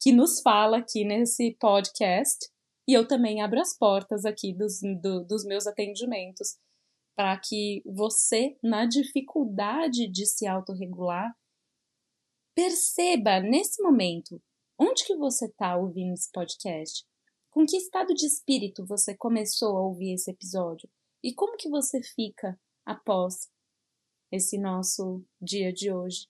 que 0.01 0.11
nos 0.11 0.41
fala 0.41 0.77
aqui 0.77 1.05
nesse 1.05 1.55
podcast. 1.59 2.49
E 2.87 2.93
eu 2.93 3.07
também 3.07 3.41
abro 3.41 3.59
as 3.59 3.77
portas 3.77 4.25
aqui 4.25 4.53
dos, 4.53 4.79
do, 5.01 5.23
dos 5.25 5.45
meus 5.45 5.67
atendimentos 5.67 6.57
para 7.15 7.37
que 7.39 7.81
você, 7.85 8.57
na 8.63 8.85
dificuldade 8.85 10.07
de 10.07 10.25
se 10.25 10.47
autorregular, 10.47 11.31
perceba 12.55 13.39
nesse 13.39 13.81
momento 13.81 14.41
onde 14.79 15.05
que 15.05 15.15
você 15.15 15.45
está 15.45 15.77
ouvindo 15.77 16.13
esse 16.13 16.31
podcast. 16.31 17.05
Com 17.51 17.65
que 17.65 17.77
estado 17.77 18.13
de 18.13 18.25
espírito 18.25 18.85
você 18.85 19.15
começou 19.15 19.77
a 19.77 19.81
ouvir 19.81 20.13
esse 20.13 20.31
episódio? 20.31 20.89
E 21.23 21.33
como 21.33 21.57
que 21.57 21.69
você 21.69 22.01
fica 22.01 22.59
após 22.85 23.51
esse 24.31 24.57
nosso 24.57 25.23
dia 25.39 25.71
de 25.71 25.93
hoje? 25.93 26.27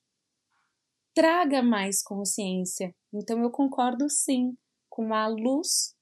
Traga 1.14 1.62
mais 1.62 2.02
consciência. 2.02 2.94
Então 3.14 3.42
eu 3.42 3.52
concordo 3.52 4.10
sim 4.10 4.58
com 4.90 5.14
a 5.14 5.28
luz 5.28 5.96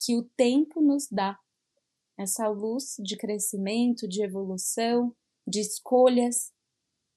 que 0.00 0.16
o 0.16 0.24
tempo 0.36 0.80
nos 0.80 1.08
dá 1.10 1.38
essa 2.18 2.48
luz 2.48 2.96
de 2.98 3.16
crescimento, 3.16 4.08
de 4.08 4.22
evolução, 4.22 5.14
de 5.46 5.60
escolhas, 5.60 6.52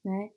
né? 0.04 0.32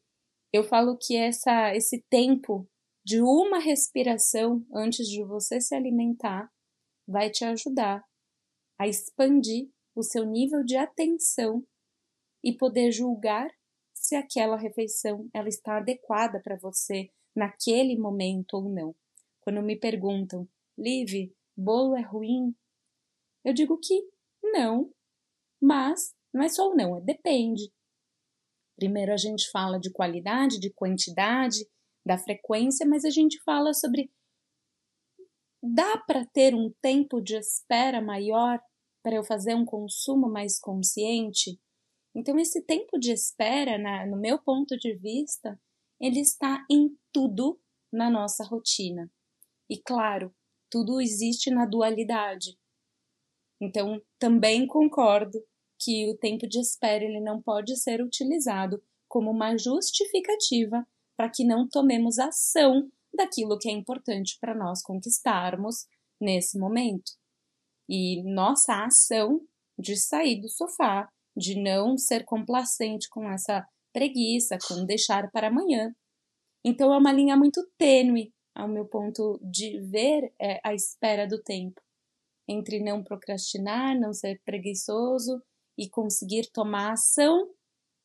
Eu 0.52 0.64
falo 0.64 0.98
que 0.98 1.16
essa, 1.16 1.74
esse 1.74 2.04
tempo 2.10 2.68
de 3.04 3.20
uma 3.20 3.58
respiração 3.58 4.64
antes 4.72 5.08
de 5.08 5.22
você 5.22 5.60
se 5.60 5.74
alimentar 5.74 6.50
vai 7.06 7.30
te 7.30 7.44
ajudar 7.44 8.04
a 8.78 8.86
expandir 8.86 9.70
o 9.94 10.02
seu 10.02 10.24
nível 10.24 10.64
de 10.64 10.76
atenção 10.76 11.64
e 12.42 12.56
poder 12.56 12.90
julgar 12.90 13.50
se 13.94 14.16
aquela 14.16 14.56
refeição 14.56 15.28
ela 15.32 15.48
está 15.48 15.76
adequada 15.76 16.40
para 16.42 16.56
você 16.56 17.10
naquele 17.36 17.98
momento 17.98 18.54
ou 18.54 18.68
não. 18.68 18.94
Quando 19.40 19.62
me 19.62 19.76
perguntam, 19.76 20.48
Liv, 20.78 21.32
bolo 21.56 21.96
é 21.96 22.00
ruim? 22.00 22.54
Eu 23.44 23.52
digo 23.52 23.78
que 23.78 24.08
não, 24.42 24.92
mas 25.60 26.14
não 26.32 26.42
é 26.42 26.48
só 26.48 26.70
o 26.70 26.74
não, 26.74 26.96
é 26.96 27.00
depende. 27.00 27.72
Primeiro 28.76 29.12
a 29.12 29.16
gente 29.16 29.50
fala 29.50 29.78
de 29.78 29.92
qualidade, 29.92 30.58
de 30.58 30.72
quantidade, 30.72 31.66
da 32.04 32.16
frequência, 32.16 32.86
mas 32.86 33.04
a 33.04 33.10
gente 33.10 33.38
fala 33.42 33.74
sobre 33.74 34.10
dá 35.62 35.98
para 35.98 36.24
ter 36.24 36.54
um 36.54 36.72
tempo 36.80 37.20
de 37.20 37.36
espera 37.36 38.00
maior 38.00 38.58
para 39.02 39.16
eu 39.16 39.24
fazer 39.24 39.54
um 39.54 39.64
consumo 39.64 40.30
mais 40.30 40.58
consciente? 40.58 41.60
Então 42.14 42.38
esse 42.38 42.62
tempo 42.64 42.98
de 42.98 43.12
espera, 43.12 43.78
na, 43.78 44.06
no 44.06 44.16
meu 44.16 44.42
ponto 44.42 44.76
de 44.76 44.94
vista, 44.96 45.60
ele 46.00 46.20
está 46.20 46.64
em 46.70 46.96
tudo 47.12 47.60
na 47.92 48.10
nossa 48.10 48.44
rotina. 48.44 49.10
E 49.68 49.80
claro, 49.80 50.34
tudo 50.70 51.00
existe 51.00 51.50
na 51.50 51.66
dualidade. 51.66 52.58
Então, 53.60 54.00
também 54.18 54.66
concordo 54.66 55.38
que 55.78 56.08
o 56.10 56.16
tempo 56.16 56.46
de 56.46 56.60
espera 56.60 57.04
ele 57.04 57.20
não 57.20 57.42
pode 57.42 57.76
ser 57.76 58.02
utilizado 58.02 58.82
como 59.08 59.30
uma 59.30 59.56
justificativa 59.56 60.86
para 61.16 61.30
que 61.30 61.44
não 61.44 61.68
tomemos 61.68 62.18
ação 62.18 62.88
daquilo 63.12 63.58
que 63.58 63.68
é 63.68 63.72
importante 63.72 64.38
para 64.40 64.54
nós 64.54 64.82
conquistarmos 64.82 65.86
nesse 66.20 66.58
momento. 66.58 67.12
E 67.88 68.22
nossa 68.22 68.84
ação 68.84 69.40
de 69.78 69.96
sair 69.96 70.40
do 70.40 70.48
sofá, 70.48 71.08
de 71.36 71.60
não 71.60 71.96
ser 71.98 72.24
complacente 72.24 73.08
com 73.08 73.28
essa 73.28 73.66
preguiça, 73.92 74.58
com 74.68 74.84
deixar 74.84 75.30
para 75.30 75.48
amanhã. 75.48 75.92
Então 76.64 76.92
é 76.92 76.98
uma 76.98 77.12
linha 77.12 77.36
muito 77.36 77.60
tênue 77.76 78.32
ao 78.54 78.68
meu 78.68 78.86
ponto 78.86 79.40
de 79.42 79.80
ver 79.80 80.32
é, 80.38 80.60
a 80.62 80.74
espera 80.74 81.26
do 81.26 81.42
tempo 81.42 81.80
entre 82.50 82.82
não 82.82 83.02
procrastinar, 83.02 83.98
não 83.98 84.12
ser 84.12 84.40
preguiçoso 84.44 85.40
e 85.78 85.88
conseguir 85.88 86.50
tomar 86.52 86.92
ação, 86.92 87.48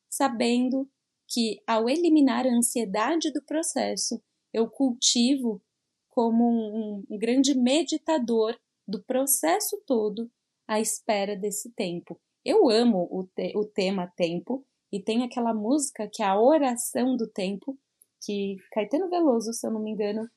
sabendo 0.08 0.88
que 1.28 1.60
ao 1.66 1.88
eliminar 1.88 2.46
a 2.46 2.54
ansiedade 2.54 3.32
do 3.32 3.42
processo, 3.42 4.22
eu 4.52 4.70
cultivo 4.70 5.60
como 6.08 7.02
um, 7.10 7.18
grande 7.18 7.54
meditador 7.58 8.56
do 8.86 9.02
processo 9.02 9.82
todo 9.84 10.30
à 10.66 10.80
espera 10.80 11.36
desse 11.36 11.72
tempo. 11.72 12.18
Eu 12.44 12.70
amo 12.70 13.08
o, 13.10 13.24
te, 13.24 13.52
o 13.56 13.64
tema 13.64 14.06
tempo 14.16 14.64
e 14.92 15.02
tem 15.02 15.24
aquela 15.24 15.52
música 15.52 16.08
que 16.10 16.22
é 16.22 16.26
a 16.26 16.40
oração 16.40 17.16
do 17.16 17.26
tempo, 17.26 17.76
que 18.24 18.56
Caetano 18.72 19.10
Veloso, 19.10 19.52
se 19.52 19.66
eu 19.66 19.72
não 19.72 19.82
me 19.82 19.90
engano, 19.90 20.28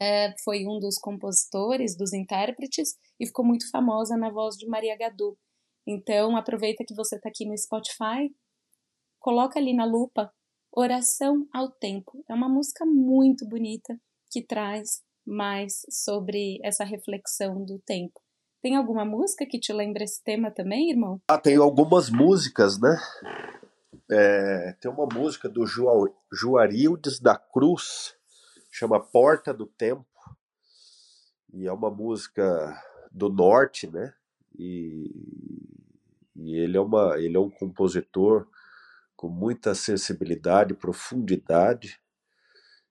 é, 0.00 0.34
foi 0.44 0.66
um 0.66 0.78
dos 0.78 0.98
compositores, 0.98 1.96
dos 1.96 2.12
intérpretes, 2.12 2.96
e 3.18 3.26
ficou 3.26 3.44
muito 3.44 3.70
famosa 3.70 4.16
na 4.16 4.30
voz 4.30 4.56
de 4.56 4.66
Maria 4.66 4.96
Gadu. 4.96 5.36
Então, 5.86 6.36
aproveita 6.36 6.84
que 6.86 6.94
você 6.94 7.16
está 7.16 7.28
aqui 7.28 7.46
no 7.46 7.56
Spotify, 7.56 8.34
coloca 9.18 9.58
ali 9.58 9.74
na 9.74 9.84
lupa 9.84 10.32
Oração 10.72 11.46
ao 11.52 11.70
Tempo. 11.70 12.22
É 12.28 12.34
uma 12.34 12.48
música 12.48 12.84
muito 12.84 13.48
bonita 13.48 13.98
que 14.30 14.44
traz 14.44 15.02
mais 15.26 15.82
sobre 15.90 16.58
essa 16.62 16.84
reflexão 16.84 17.64
do 17.64 17.78
tempo. 17.80 18.20
Tem 18.62 18.76
alguma 18.76 19.04
música 19.04 19.46
que 19.46 19.58
te 19.58 19.72
lembra 19.72 20.04
esse 20.04 20.22
tema 20.22 20.50
também, 20.50 20.90
irmão? 20.90 21.20
Ah, 21.28 21.38
tem 21.38 21.56
algumas 21.56 22.10
músicas, 22.10 22.80
né? 22.80 22.96
É, 24.10 24.76
tem 24.80 24.90
uma 24.90 25.06
música 25.06 25.48
do 25.48 25.64
Juarildes 26.32 27.20
da 27.20 27.36
Cruz, 27.36 28.15
chama 28.76 29.00
Porta 29.00 29.54
do 29.54 29.64
Tempo, 29.64 30.04
e 31.50 31.66
é 31.66 31.72
uma 31.72 31.90
música 31.90 32.78
do 33.10 33.30
norte, 33.30 33.86
né? 33.86 34.12
E, 34.54 35.10
e 36.34 36.58
ele, 36.58 36.76
é 36.76 36.80
uma, 36.80 37.18
ele 37.18 37.38
é 37.38 37.40
um 37.40 37.48
compositor 37.48 38.46
com 39.16 39.30
muita 39.30 39.74
sensibilidade, 39.74 40.74
profundidade, 40.74 41.98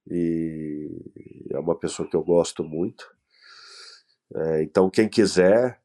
e 0.09 0.89
é 1.51 1.59
uma 1.59 1.77
pessoa 1.77 2.09
que 2.09 2.15
eu 2.15 2.23
gosto 2.23 2.63
muito. 2.63 3.15
É, 4.33 4.63
então, 4.63 4.89
quem 4.89 5.07
quiser, 5.07 5.79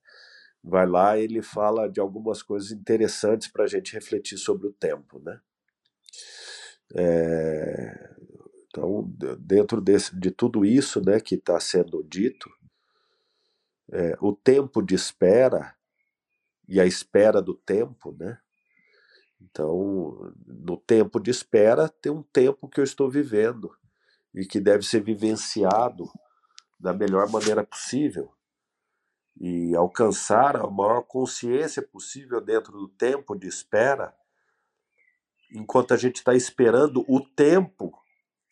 vai 0.65 0.87
lá, 0.87 1.19
ele 1.19 1.43
fala 1.43 1.91
de 1.91 2.01
algumas 2.01 2.43
coisas 2.43 2.71
interessantes 2.71 3.49
para 3.49 3.65
a 3.65 3.69
gente 3.69 3.93
refletir 3.93 4.39
sobre 4.39 4.67
o 4.67 4.73
tempo, 4.73 5.19
né? 5.19 5.39
É, 6.97 8.11
então, 8.71 9.13
dentro 9.41 9.81
desse, 9.81 10.17
de 10.17 10.31
tudo 10.31 10.65
isso 10.65 11.05
né, 11.05 11.21
que 11.21 11.35
está 11.35 11.59
sendo 11.59 12.05
dito, 12.05 12.49
é, 13.91 14.17
o 14.21 14.33
tempo 14.33 14.81
de 14.81 14.95
espera 14.95 15.75
e 16.69 16.81
a 16.81 16.87
espera 16.87 17.43
do 17.43 17.53
tempo, 17.53 18.15
né? 18.17 18.39
Então, 19.41 20.33
no 20.47 20.77
tempo 20.77 21.19
de 21.19 21.33
espera, 21.33 21.89
tem 21.89 22.13
um 22.13 22.23
tempo 22.23 22.69
que 22.69 22.79
eu 22.79 22.85
estou 22.85 23.11
vivendo 23.11 23.75
e 24.33 24.47
que 24.47 24.61
deve 24.61 24.85
ser 24.85 25.03
vivenciado 25.03 26.09
da 26.79 26.93
melhor 26.93 27.29
maneira 27.29 27.65
possível 27.65 28.33
e 29.37 29.75
alcançar 29.75 30.57
a 30.57 30.71
maior 30.71 31.03
consciência 31.03 31.83
possível 31.83 32.41
dentro 32.41 32.73
do 32.73 32.87
tempo 32.87 33.35
de 33.35 33.49
espera, 33.49 34.15
enquanto 35.51 35.93
a 35.93 35.97
gente 35.97 36.17
está 36.17 36.35
esperando 36.35 37.05
o 37.09 37.19
tempo 37.21 38.00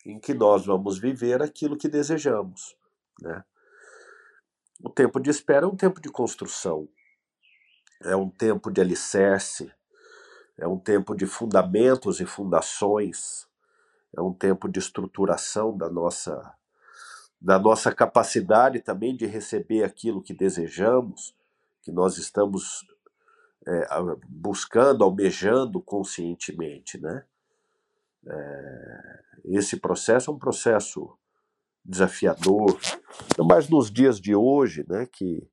em 0.05 0.19
que 0.19 0.33
nós 0.33 0.65
vamos 0.65 0.97
viver 0.97 1.41
aquilo 1.41 1.77
que 1.77 1.87
desejamos. 1.87 2.75
Né? 3.21 3.43
O 4.83 4.89
tempo 4.89 5.19
de 5.19 5.29
espera 5.29 5.65
é 5.65 5.69
um 5.69 5.75
tempo 5.75 5.99
de 5.99 6.09
construção, 6.09 6.87
é 8.01 8.15
um 8.15 8.29
tempo 8.29 8.71
de 8.71 8.79
alicerce, 8.79 9.71
é 10.57 10.67
um 10.67 10.79
tempo 10.79 11.15
de 11.15 11.25
fundamentos 11.25 12.19
e 12.19 12.25
fundações, 12.25 13.47
é 14.15 14.21
um 14.21 14.33
tempo 14.33 14.69
de 14.69 14.79
estruturação 14.79 15.77
da 15.77 15.89
nossa 15.89 16.55
da 17.41 17.57
nossa 17.57 17.93
capacidade 17.93 18.81
também 18.81 19.15
de 19.15 19.25
receber 19.25 19.85
aquilo 19.85 20.21
que 20.21 20.33
desejamos, 20.33 21.33
que 21.81 21.89
nós 21.89 22.17
estamos 22.17 22.85
é, 23.65 23.87
buscando, 24.27 25.05
almejando 25.05 25.81
conscientemente, 25.81 26.99
né? 26.99 27.23
É, 28.27 29.19
esse 29.45 29.77
processo 29.77 30.29
é 30.29 30.33
um 30.33 30.39
processo 30.39 31.17
desafiador, 31.83 32.77
mas 33.47 33.69
nos 33.69 33.89
dias 33.89 34.19
de 34.19 34.35
hoje, 34.35 34.85
né, 34.87 35.05
que 35.05 35.49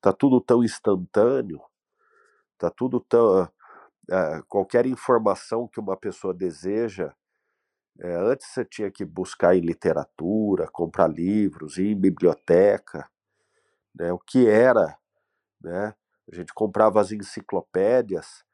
tá 0.00 0.12
tudo 0.12 0.40
tão 0.40 0.62
instantâneo, 0.62 1.60
tá 2.58 2.70
tudo 2.70 3.00
tão 3.00 3.48
é, 4.10 4.42
qualquer 4.48 4.86
informação 4.86 5.66
que 5.66 5.80
uma 5.80 5.96
pessoa 5.96 6.34
deseja, 6.34 7.14
é, 8.00 8.14
antes 8.16 8.48
você 8.48 8.64
tinha 8.64 8.90
que 8.90 9.04
buscar 9.04 9.56
em 9.56 9.60
literatura, 9.60 10.68
comprar 10.70 11.08
livros, 11.08 11.78
ir 11.78 11.92
em 11.92 12.00
biblioteca, 12.00 13.08
né, 13.94 14.12
o 14.12 14.18
que 14.18 14.46
era, 14.46 14.96
né, 15.60 15.94
a 16.30 16.34
gente 16.34 16.52
comprava 16.52 17.00
as 17.00 17.12
enciclopédias 17.12 18.44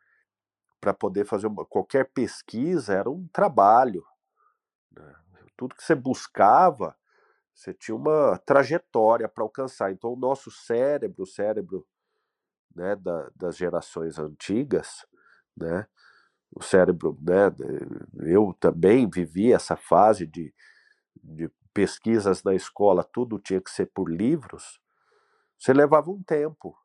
para 0.81 0.95
poder 0.95 1.27
fazer 1.27 1.47
uma, 1.47 1.65
qualquer 1.65 2.11
pesquisa 2.11 2.95
era 2.95 3.11
um 3.11 3.29
trabalho. 3.29 4.05
Né? 4.91 5.15
Tudo 5.57 5.75
que 5.75 5.85
você 5.85 5.95
buscava, 5.95 6.97
você 7.55 7.75
tinha 7.75 7.95
uma 7.95 8.39
trajetória 8.39 9.29
para 9.29 9.45
alcançar. 9.45 9.93
Então, 9.93 10.13
o 10.13 10.19
nosso 10.19 10.51
cérebro, 10.51 11.25
o 11.25 11.27
cérebro 11.27 11.87
né, 12.75 12.97
da, 12.97 13.31
das 13.37 13.57
gerações 13.57 14.19
antigas, 14.19 15.05
né, 15.57 15.87
o 16.53 16.63
cérebro, 16.63 17.17
né, 17.21 17.53
eu 18.27 18.57
também 18.59 19.09
vivi 19.09 19.53
essa 19.53 19.77
fase 19.77 20.27
de, 20.27 20.55
de 21.23 21.51
pesquisas 21.75 22.43
na 22.43 22.55
escola, 22.55 23.05
tudo 23.05 23.39
tinha 23.39 23.61
que 23.61 23.71
ser 23.71 23.87
por 23.87 24.11
livros. 24.11 24.81
Você 25.59 25.73
levava 25.73 26.11
um 26.11 26.23
tempo. 26.23 26.77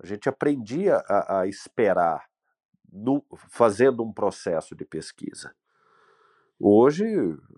A 0.00 0.06
gente 0.06 0.28
aprendia 0.28 0.96
a, 1.08 1.40
a 1.40 1.46
esperar 1.46 2.31
no, 2.92 3.24
fazendo 3.48 4.02
um 4.02 4.12
processo 4.12 4.76
de 4.76 4.84
pesquisa. 4.84 5.54
Hoje, 6.60 7.06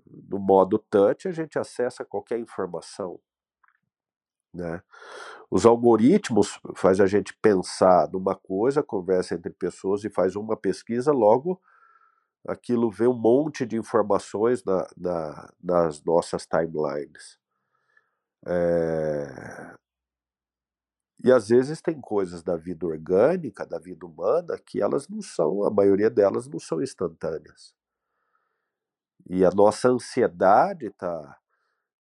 no 0.06 0.38
modo 0.38 0.78
touch, 0.78 1.28
a 1.28 1.32
gente 1.32 1.58
acessa 1.58 2.04
qualquer 2.04 2.38
informação. 2.38 3.20
Né? 4.52 4.80
Os 5.50 5.66
algoritmos 5.66 6.58
faz 6.76 7.00
a 7.00 7.06
gente 7.06 7.36
pensar 7.42 8.08
numa 8.10 8.36
coisa, 8.36 8.82
conversa 8.82 9.34
entre 9.34 9.52
pessoas 9.52 10.04
e 10.04 10.10
faz 10.10 10.36
uma 10.36 10.56
pesquisa, 10.56 11.12
logo 11.12 11.60
aquilo 12.46 12.90
vê 12.90 13.06
um 13.06 13.18
monte 13.18 13.64
de 13.66 13.76
informações 13.76 14.62
na, 14.64 14.86
na, 14.96 15.52
nas 15.62 16.02
nossas 16.04 16.46
timelines. 16.46 17.38
É... 18.46 19.74
E 21.24 21.32
às 21.32 21.48
vezes 21.48 21.80
tem 21.80 21.98
coisas 22.02 22.42
da 22.42 22.54
vida 22.54 22.84
orgânica, 22.84 23.64
da 23.64 23.78
vida 23.78 24.04
humana, 24.04 24.58
que 24.58 24.82
elas 24.82 25.08
não 25.08 25.22
são, 25.22 25.64
a 25.64 25.70
maioria 25.70 26.10
delas 26.10 26.46
não 26.46 26.58
são 26.58 26.82
instantâneas. 26.82 27.74
E 29.30 29.42
a 29.42 29.50
nossa 29.50 29.88
ansiedade 29.88 30.84
está 30.84 31.40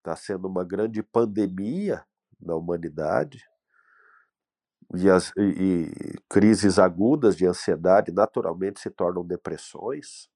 tá 0.03 0.15
sendo 0.15 0.47
uma 0.47 0.63
grande 0.63 1.03
pandemia 1.03 2.05
na 2.39 2.57
humanidade. 2.57 3.43
E, 4.95 5.09
as, 5.09 5.33
e, 5.35 5.41
e 5.43 6.19
crises 6.29 6.79
agudas 6.79 7.35
de 7.35 7.47
ansiedade 7.47 8.13
naturalmente 8.13 8.81
se 8.81 8.91
tornam 8.91 9.27
depressões. 9.27 10.29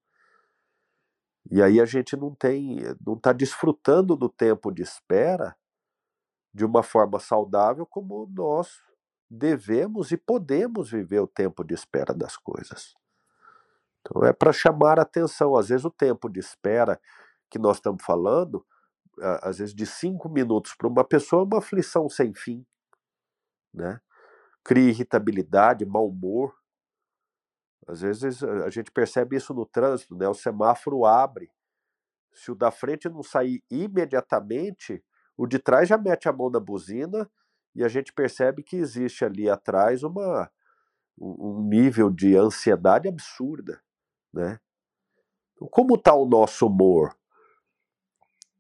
E 1.51 1.63
aí 1.63 1.83
a 1.83 1.85
gente 1.85 2.17
não 2.17 2.35
tem, 2.35 2.79
não 3.07 3.13
está 3.13 3.35
desfrutando 3.35 4.17
do 4.17 4.31
tempo 4.31 4.73
de 4.73 4.81
espera 4.81 5.55
de 6.53 6.65
uma 6.65 6.83
forma 6.83 7.19
saudável 7.21 7.87
como 7.87 8.27
nós 8.35 8.83
devemos 9.31 10.11
e 10.11 10.17
podemos 10.17 10.91
viver 10.91 11.21
o 11.21 11.27
tempo 11.27 11.63
de 11.63 11.75
espera 11.75 12.13
das 12.13 12.37
coisas. 12.37 12.95
Então 14.01 14.25
é 14.25 14.33
para 14.33 14.53
chamar 14.53 14.99
a 14.99 15.03
atenção. 15.03 15.57
Às 15.57 15.69
vezes 15.69 15.85
o 15.85 15.91
tempo 15.91 16.29
de 16.29 16.41
espera 16.41 17.01
que 17.49 17.59
nós 17.59 17.77
estamos 17.77 18.05
falando, 18.05 18.67
às 19.43 19.59
vezes 19.59 19.75
de 19.75 19.87
cinco 19.87 20.29
minutos 20.29 20.75
para 20.75 20.89
uma 20.89 21.05
pessoa, 21.05 21.43
é 21.43 21.45
uma 21.45 21.59
aflição 21.59 22.09
sem 22.09 22.35
fim, 22.35 22.67
né? 23.73 24.01
Cria 24.65 24.91
irritabilidade, 24.91 25.85
mau 25.87 26.09
humor. 26.09 26.55
Às 27.87 28.01
vezes 28.01 28.43
a 28.43 28.71
gente 28.71 28.91
percebe 28.91 29.37
isso 29.37 29.55
no 29.55 29.67
trânsito, 29.67 30.17
né? 30.17 30.29
O 30.29 30.35
semáforo 30.35 31.05
abre. 31.05 31.51
Se 32.33 32.51
o 32.51 32.55
da 32.55 32.71
frente 32.71 33.09
não 33.09 33.23
sair 33.23 33.63
imediatamente, 33.71 35.05
o 35.41 35.47
de 35.47 35.59
trás 35.59 35.89
já 35.89 35.97
mete 35.97 36.29
a 36.29 36.33
mão 36.35 36.51
na 36.51 36.61
buzina 36.61 37.27
e 37.75 37.83
a 37.83 37.89
gente 37.89 38.13
percebe 38.13 38.63
que 38.63 38.77
existe 38.77 39.25
ali 39.25 39.49
atrás 39.49 40.03
uma, 40.03 40.51
um 41.19 41.67
nível 41.67 42.11
de 42.11 42.37
ansiedade 42.37 43.09
absurda, 43.09 43.81
né? 44.31 44.61
Então, 45.55 45.67
como 45.69 45.95
está 45.95 46.15
o 46.15 46.27
nosso 46.27 46.67
humor? 46.67 47.17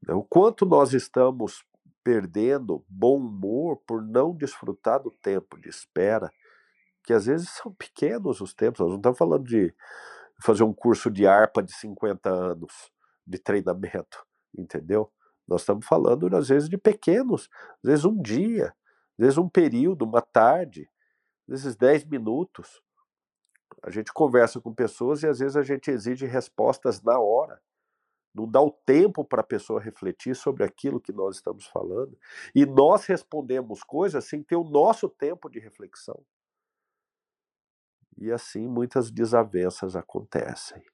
Né, 0.09 0.14
o 0.14 0.23
quanto 0.23 0.64
nós 0.64 0.95
estamos 0.95 1.62
perdendo 2.03 2.83
bom 2.88 3.19
humor 3.19 3.77
por 3.87 4.01
não 4.01 4.35
desfrutar 4.35 5.03
do 5.03 5.11
tempo 5.11 5.61
de 5.61 5.69
espera, 5.69 6.33
que 7.05 7.12
às 7.12 7.27
vezes 7.27 7.51
são 7.51 7.75
pequenos 7.75 8.40
os 8.40 8.55
tempos, 8.55 8.81
nós 8.81 8.88
não 8.88 8.97
estamos 8.97 9.19
falando 9.19 9.45
de 9.45 9.75
fazer 10.43 10.62
um 10.62 10.73
curso 10.73 11.11
de 11.11 11.27
harpa 11.27 11.62
de 11.62 11.75
50 11.75 12.31
anos 12.31 12.90
de 13.27 13.38
treinamento, 13.38 14.25
entendeu? 14.57 15.12
Nós 15.50 15.62
estamos 15.62 15.84
falando, 15.84 16.34
às 16.36 16.48
vezes, 16.48 16.68
de 16.68 16.78
pequenos, 16.78 17.50
às 17.82 17.90
vezes 17.90 18.04
um 18.04 18.22
dia, 18.22 18.68
às 19.18 19.24
vezes 19.24 19.36
um 19.36 19.48
período, 19.48 20.04
uma 20.04 20.22
tarde, 20.22 20.88
às 21.48 21.64
vezes 21.64 21.76
10 21.76 22.04
minutos. 22.04 22.80
A 23.82 23.90
gente 23.90 24.12
conversa 24.12 24.60
com 24.60 24.72
pessoas 24.72 25.24
e 25.24 25.26
às 25.26 25.40
vezes 25.40 25.56
a 25.56 25.62
gente 25.64 25.90
exige 25.90 26.24
respostas 26.24 27.02
na 27.02 27.18
hora. 27.18 27.60
Não 28.32 28.48
dá 28.48 28.62
o 28.62 28.70
tempo 28.70 29.24
para 29.24 29.40
a 29.40 29.44
pessoa 29.44 29.80
refletir 29.80 30.36
sobre 30.36 30.62
aquilo 30.62 31.00
que 31.00 31.12
nós 31.12 31.36
estamos 31.36 31.66
falando. 31.66 32.16
E 32.54 32.64
nós 32.64 33.04
respondemos 33.06 33.82
coisas 33.82 34.24
sem 34.26 34.44
ter 34.44 34.54
o 34.54 34.62
nosso 34.62 35.08
tempo 35.08 35.48
de 35.50 35.58
reflexão. 35.58 36.24
E 38.16 38.30
assim 38.30 38.68
muitas 38.68 39.10
desavenças 39.10 39.96
acontecem. 39.96 40.84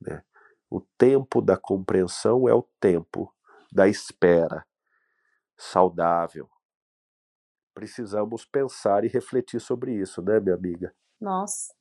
Né? 0.00 0.24
O 0.70 0.80
tempo 0.80 1.42
da 1.42 1.58
compreensão 1.58 2.48
é 2.48 2.54
o 2.54 2.62
tempo 2.80 3.35
da 3.76 3.86
espera 3.86 4.66
saudável. 5.54 6.48
Precisamos 7.74 8.46
pensar 8.46 9.04
e 9.04 9.08
refletir 9.08 9.60
sobre 9.60 9.92
isso, 10.00 10.22
né, 10.22 10.40
minha 10.40 10.54
amiga? 10.54 10.94
Nossa, 11.20 11.74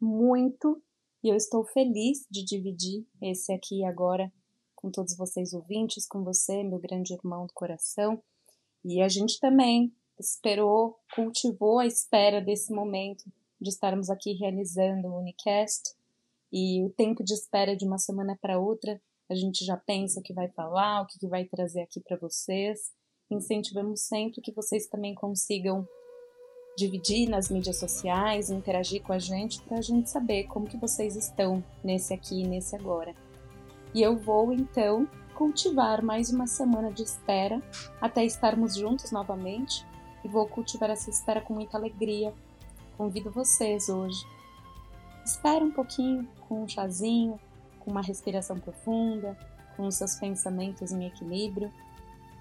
muito. 0.00 0.82
E 1.22 1.28
eu 1.28 1.36
estou 1.36 1.62
feliz 1.62 2.26
de 2.30 2.42
dividir 2.42 3.06
esse 3.20 3.52
aqui 3.52 3.84
agora 3.84 4.32
com 4.74 4.90
todos 4.90 5.14
vocês 5.14 5.52
ouvintes, 5.52 6.08
com 6.08 6.24
você, 6.24 6.64
meu 6.64 6.78
grande 6.78 7.12
irmão 7.12 7.46
do 7.46 7.52
coração. 7.52 8.22
E 8.82 9.02
a 9.02 9.08
gente 9.08 9.38
também 9.38 9.94
esperou, 10.18 10.98
cultivou 11.14 11.80
a 11.80 11.86
espera 11.86 12.40
desse 12.40 12.72
momento 12.72 13.24
de 13.60 13.68
estarmos 13.68 14.08
aqui 14.08 14.32
realizando 14.32 15.08
o 15.08 15.18
Unicast. 15.18 15.94
E 16.50 16.82
o 16.82 16.90
tempo 16.90 17.22
de 17.22 17.34
espera 17.34 17.76
de 17.76 17.84
uma 17.86 17.98
semana 17.98 18.38
para 18.40 18.58
outra 18.58 18.98
a 19.32 19.34
gente 19.34 19.64
já 19.64 19.76
pensa 19.76 20.20
o 20.20 20.22
que 20.22 20.32
vai 20.32 20.48
falar, 20.48 21.02
o 21.02 21.06
que 21.06 21.26
vai 21.26 21.44
trazer 21.44 21.82
aqui 21.82 22.00
para 22.00 22.16
vocês. 22.16 22.92
Incentivamos 23.30 24.02
sempre 24.02 24.42
que 24.42 24.52
vocês 24.52 24.86
também 24.86 25.14
consigam 25.14 25.88
dividir 26.76 27.28
nas 27.28 27.50
mídias 27.50 27.78
sociais, 27.78 28.50
interagir 28.50 29.02
com 29.02 29.12
a 29.12 29.18
gente 29.18 29.60
para 29.62 29.78
a 29.78 29.82
gente 29.82 30.10
saber 30.10 30.44
como 30.44 30.68
que 30.68 30.76
vocês 30.76 31.16
estão 31.16 31.62
nesse 31.82 32.12
aqui 32.14 32.42
e 32.42 32.46
nesse 32.46 32.76
agora. 32.76 33.14
E 33.94 34.02
eu 34.02 34.16
vou 34.16 34.52
então 34.52 35.08
cultivar 35.34 36.02
mais 36.02 36.30
uma 36.30 36.46
semana 36.46 36.92
de 36.92 37.02
espera 37.02 37.62
até 38.00 38.24
estarmos 38.24 38.74
juntos 38.76 39.10
novamente 39.10 39.84
e 40.24 40.28
vou 40.28 40.46
cultivar 40.46 40.90
essa 40.90 41.10
espera 41.10 41.40
com 41.40 41.54
muita 41.54 41.76
alegria. 41.76 42.34
Convido 42.96 43.30
vocês 43.30 43.88
hoje. 43.88 44.24
Espera 45.24 45.64
um 45.64 45.70
pouquinho 45.70 46.28
com 46.48 46.64
um 46.64 46.68
chazinho, 46.68 47.38
com 47.84 47.90
uma 47.90 48.02
respiração 48.02 48.58
profunda, 48.58 49.36
com 49.76 49.86
os 49.86 49.96
seus 49.96 50.14
pensamentos 50.16 50.92
em 50.92 51.06
equilíbrio. 51.06 51.72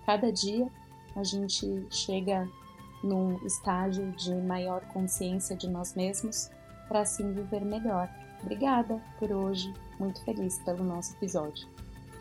Cada 0.05 0.31
dia 0.31 0.67
a 1.15 1.23
gente 1.23 1.85
chega 1.89 2.47
num 3.03 3.43
estágio 3.45 4.11
de 4.11 4.33
maior 4.35 4.81
consciência 4.87 5.55
de 5.55 5.69
nós 5.69 5.95
mesmos 5.95 6.49
para 6.87 7.01
assim 7.01 7.33
viver 7.33 7.63
melhor. 7.65 8.09
Obrigada 8.41 9.01
por 9.19 9.31
hoje, 9.31 9.73
muito 9.99 10.23
feliz 10.23 10.59
pelo 10.59 10.83
nosso 10.83 11.13
episódio. 11.13 11.67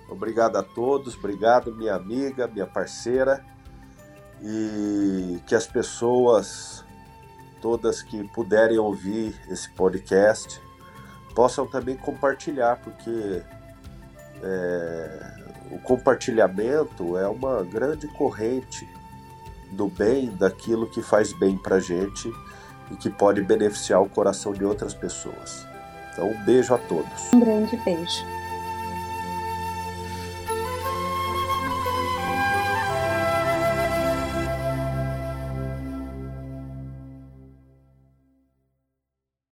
Obrigado 0.09 0.57
a 0.57 0.63
todos, 0.63 1.15
obrigado 1.17 1.75
minha 1.75 1.95
amiga, 1.95 2.47
minha 2.47 2.67
parceira 2.67 3.45
e 4.43 5.39
que 5.47 5.55
as 5.55 5.67
pessoas 5.67 6.85
todas 7.61 8.03
que 8.03 8.27
puderem 8.29 8.79
ouvir 8.79 9.39
esse 9.49 9.71
podcast 9.71 10.61
possam 11.35 11.67
também 11.67 11.97
compartilhar, 11.97 12.77
porque 12.77 13.43
é, 14.43 15.35
o 15.71 15.79
compartilhamento 15.79 17.17
é 17.17 17.29
uma 17.29 17.63
grande 17.63 18.09
corrente 18.09 18.89
do 19.73 19.89
bem, 19.89 20.31
daquilo 20.37 20.91
que 20.91 21.03
faz 21.03 21.33
bem 21.33 21.57
para 21.57 21.79
gente 21.79 22.33
e 22.91 22.97
que 22.97 23.09
pode 23.09 23.41
beneficiar 23.43 24.03
o 24.03 24.09
coração 24.09 24.53
de 24.53 24.65
outras 24.65 24.95
pessoas. 24.95 25.67
Então, 26.13 26.29
um 26.29 26.45
beijo 26.45 26.75
a 26.75 26.79
todos. 26.79 27.33
Um 27.33 27.41
grande 27.41 27.77
beijo. 27.79 28.40